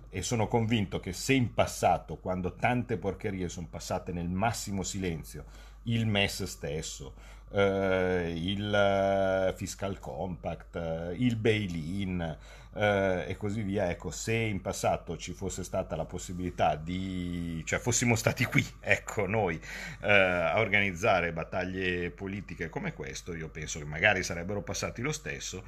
e 0.09 0.21
sono 0.21 0.47
convinto 0.47 0.99
che 0.99 1.13
se 1.13 1.33
in 1.33 1.53
passato, 1.53 2.17
quando 2.17 2.55
tante 2.55 2.97
porcherie 2.97 3.49
sono 3.49 3.67
passate 3.69 4.11
nel 4.11 4.29
massimo 4.29 4.83
silenzio, 4.83 5.45
il 5.83 6.07
MES 6.07 6.43
stesso, 6.43 7.13
eh, 7.51 8.33
il 8.35 8.73
eh, 8.73 9.53
fiscal 9.55 9.99
compact, 9.99 10.75
eh, 10.75 11.15
il 11.17 11.35
bail-in 11.35 12.37
eh, 12.75 13.25
e 13.27 13.37
così 13.37 13.61
via. 13.61 13.89
Ecco, 13.89 14.11
se 14.11 14.33
in 14.33 14.61
passato 14.61 15.17
ci 15.17 15.33
fosse 15.33 15.63
stata 15.63 15.95
la 15.95 16.05
possibilità 16.05 16.75
di, 16.75 17.61
cioè 17.65 17.79
fossimo 17.79 18.15
stati 18.15 18.45
qui, 18.45 18.65
ecco, 18.79 19.27
noi 19.27 19.59
eh, 20.01 20.11
a 20.11 20.59
organizzare 20.59 21.33
battaglie 21.33 22.11
politiche 22.11 22.69
come 22.69 22.93
questo, 22.93 23.33
io 23.33 23.49
penso 23.49 23.79
che 23.79 23.85
magari 23.85 24.23
sarebbero 24.23 24.61
passati 24.61 25.01
lo 25.01 25.11
stesso 25.11 25.63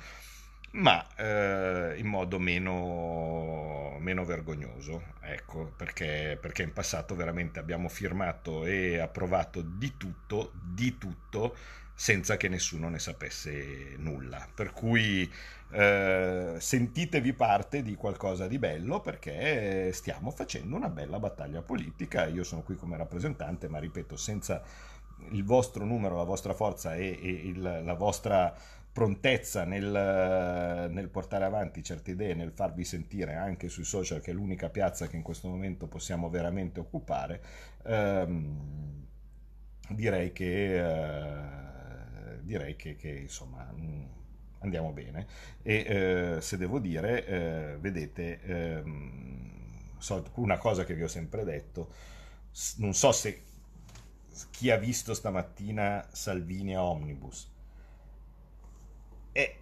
ma 0.71 1.05
eh, 1.15 1.95
in 1.97 2.05
modo 2.05 2.39
meno, 2.39 3.97
meno 3.99 4.23
vergognoso, 4.23 5.03
ecco, 5.21 5.73
perché, 5.75 6.37
perché, 6.39 6.63
in 6.63 6.71
passato 6.71 7.15
veramente 7.15 7.59
abbiamo 7.59 7.89
firmato 7.89 8.65
e 8.65 8.99
approvato 8.99 9.61
di 9.61 9.97
tutto, 9.97 10.53
di 10.53 10.97
tutto, 10.97 11.55
senza 11.93 12.37
che 12.37 12.47
nessuno 12.47 12.87
ne 12.89 12.99
sapesse 12.99 13.95
nulla. 13.97 14.47
Per 14.53 14.71
cui 14.71 15.29
eh, 15.71 16.55
sentitevi 16.57 17.33
parte 17.33 17.81
di 17.81 17.95
qualcosa 17.95 18.47
di 18.47 18.57
bello 18.57 19.01
perché 19.01 19.91
stiamo 19.93 20.31
facendo 20.31 20.75
una 20.75 20.89
bella 20.89 21.19
battaglia 21.19 21.61
politica. 21.61 22.27
Io 22.27 22.43
sono 22.43 22.63
qui 22.63 22.75
come 22.75 22.97
rappresentante, 22.97 23.67
ma 23.67 23.77
ripeto, 23.77 24.15
senza 24.15 24.63
il 25.29 25.43
vostro 25.43 25.85
numero, 25.85 26.15
la 26.15 26.23
vostra 26.23 26.53
forza 26.53 26.95
e, 26.95 27.19
e 27.21 27.29
il, 27.29 27.81
la 27.83 27.93
vostra 27.93 28.53
prontezza 28.91 29.63
nel, 29.63 30.89
nel, 30.91 31.09
portare 31.09 31.45
avanti 31.45 31.83
certe 31.83 32.11
idee, 32.11 32.33
nel 32.33 32.51
farvi 32.51 32.83
sentire 32.83 33.35
anche 33.35 33.69
sui 33.69 33.85
social, 33.85 34.21
che 34.21 34.31
è 34.31 34.33
l'unica 34.33 34.69
piazza 34.69 35.07
che 35.07 35.15
in 35.15 35.21
questo 35.21 35.47
momento 35.47 35.87
possiamo 35.87 36.29
veramente 36.29 36.79
occupare, 36.79 37.41
ehm, 37.85 39.05
direi 39.89 40.31
che, 40.33 40.77
eh, 40.77 42.41
direi 42.41 42.75
che, 42.75 42.95
che 42.95 43.09
insomma 43.09 43.71
mm, 43.73 44.03
andiamo 44.59 44.91
bene. 44.91 45.25
E 45.61 46.35
eh, 46.37 46.41
se 46.41 46.57
devo 46.57 46.79
dire, 46.79 47.25
eh, 47.25 47.77
vedete, 47.79 48.41
ehm, 48.41 49.49
una 50.35 50.57
cosa 50.57 50.83
che 50.83 50.95
vi 50.95 51.03
ho 51.03 51.07
sempre 51.07 51.43
detto, 51.43 51.93
non 52.77 52.93
so 52.93 53.11
se 53.11 53.43
chi 54.49 54.69
ha 54.71 54.77
visto 54.77 55.13
stamattina 55.13 56.07
Salvini 56.11 56.75
a 56.75 56.83
Omnibus, 56.83 57.50
è, 59.31 59.55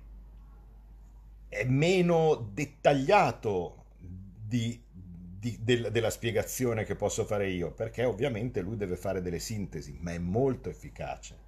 è 1.50 1.64
meno 1.66 2.50
dettagliato 2.54 3.86
di, 3.98 4.82
di, 4.88 5.58
del, 5.62 5.92
della 5.92 6.10
spiegazione 6.10 6.84
che 6.84 6.96
posso 6.96 7.26
fare 7.26 7.50
io, 7.50 7.72
perché 7.72 8.04
ovviamente 8.04 8.62
lui 8.62 8.78
deve 8.78 8.96
fare 8.96 9.22
delle 9.22 9.40
sintesi, 9.40 9.98
ma 10.02 10.12
è 10.12 10.18
molto 10.18 10.70
efficace. 10.70 11.48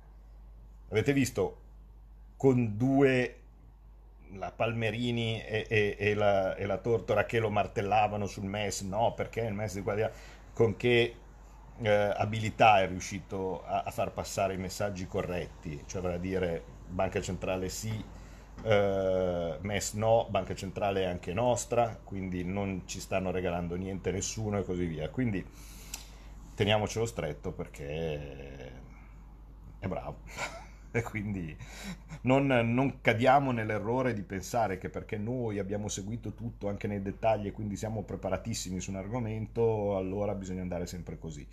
Avete 0.90 1.14
visto? 1.14 1.60
Con 2.38 2.76
due 2.78 3.36
la 4.34 4.52
Palmerini 4.52 5.44
e, 5.44 5.66
e, 5.68 5.96
e, 5.98 6.14
la, 6.14 6.56
e, 6.56 6.66
la, 6.66 6.78
Tortora 6.78 7.26
che 7.26 7.40
lo 7.40 7.50
martellavano 7.50 8.28
sul 8.28 8.46
MES, 8.46 8.82
no 8.82 9.14
perché 9.14 9.42
il 9.42 9.54
MES 9.54 9.76
di 9.76 9.82
qua 9.82 10.10
con 10.54 10.76
che 10.78 11.16
eh, 11.82 11.90
abilità 11.90 12.82
è 12.82 12.88
riuscito 12.88 13.64
a, 13.64 13.84
a, 13.84 13.92
far 13.92 14.12
passare 14.12 14.54
i 14.54 14.58
messaggi 14.58 15.08
corretti, 15.08 15.84
cioè 15.86 16.02
vale 16.02 16.16
a 16.16 16.20
dire 16.20 16.64
banca 16.92 17.22
centrale 17.22 17.70
sì, 17.70 18.04
eh, 18.64 19.58
MES 19.62 19.94
no, 19.94 20.28
banca 20.30 20.54
centrale 20.54 21.04
è 21.04 21.06
anche 21.06 21.34
nostra, 21.34 22.00
quindi 22.04 22.44
non 22.44 22.84
ci 22.86 23.00
stanno 23.00 23.32
regalando 23.32 23.76
niente 23.76 24.12
nessuno 24.12 24.60
e 24.60 24.64
così 24.64 24.86
via. 24.86 25.10
Quindi 25.10 25.44
teniamocelo 26.56 27.06
stretto 27.06 27.52
perché 27.52 28.72
è 29.80 29.88
bravo. 29.88 30.20
e 30.94 31.02
quindi 31.04 31.56
non, 32.22 32.46
non, 32.48 33.00
cadiamo 33.02 33.52
nell'errore 33.52 34.14
di 34.14 34.24
pensare 34.24 34.78
che 34.78 34.90
perché 34.90 35.18
noi 35.18 35.58
abbiamo 35.58 35.88
seguito 35.88 36.34
tutto 36.34 36.68
anche 36.68 36.88
nei 36.88 37.02
dettagli 37.02 37.48
e 37.48 37.52
quindi 37.52 37.78
siamo 37.78 38.04
preparatissimi 38.04 38.80
su 38.80 38.92
un 38.92 38.98
argomento, 38.98 39.96
allora 39.96 40.36
bisogna 40.36 40.62
andare 40.62 40.86
sempre 40.86 41.18
così. 41.18 41.48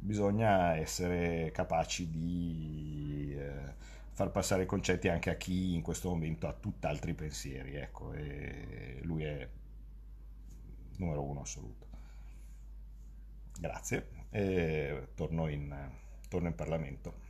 Bisogna 0.00 0.76
essere 0.76 1.50
capaci 1.52 2.08
di... 2.10 3.34
Eh, 3.36 3.96
far 4.18 4.32
passare 4.32 4.64
i 4.64 4.66
concetti 4.66 5.06
anche 5.06 5.30
a 5.30 5.36
chi 5.36 5.74
in 5.76 5.80
questo 5.80 6.08
momento 6.08 6.48
ha 6.48 6.52
tutt'altri 6.52 7.14
pensieri, 7.14 7.76
ecco, 7.76 8.12
e 8.14 8.98
lui 9.02 9.22
è 9.22 9.48
numero 10.96 11.22
uno 11.22 11.42
assoluto. 11.42 11.86
Grazie, 13.60 14.08
e 14.30 15.10
torno 15.14 15.46
in, 15.46 15.72
torno 16.28 16.48
in 16.48 16.54
Parlamento. 16.56 17.27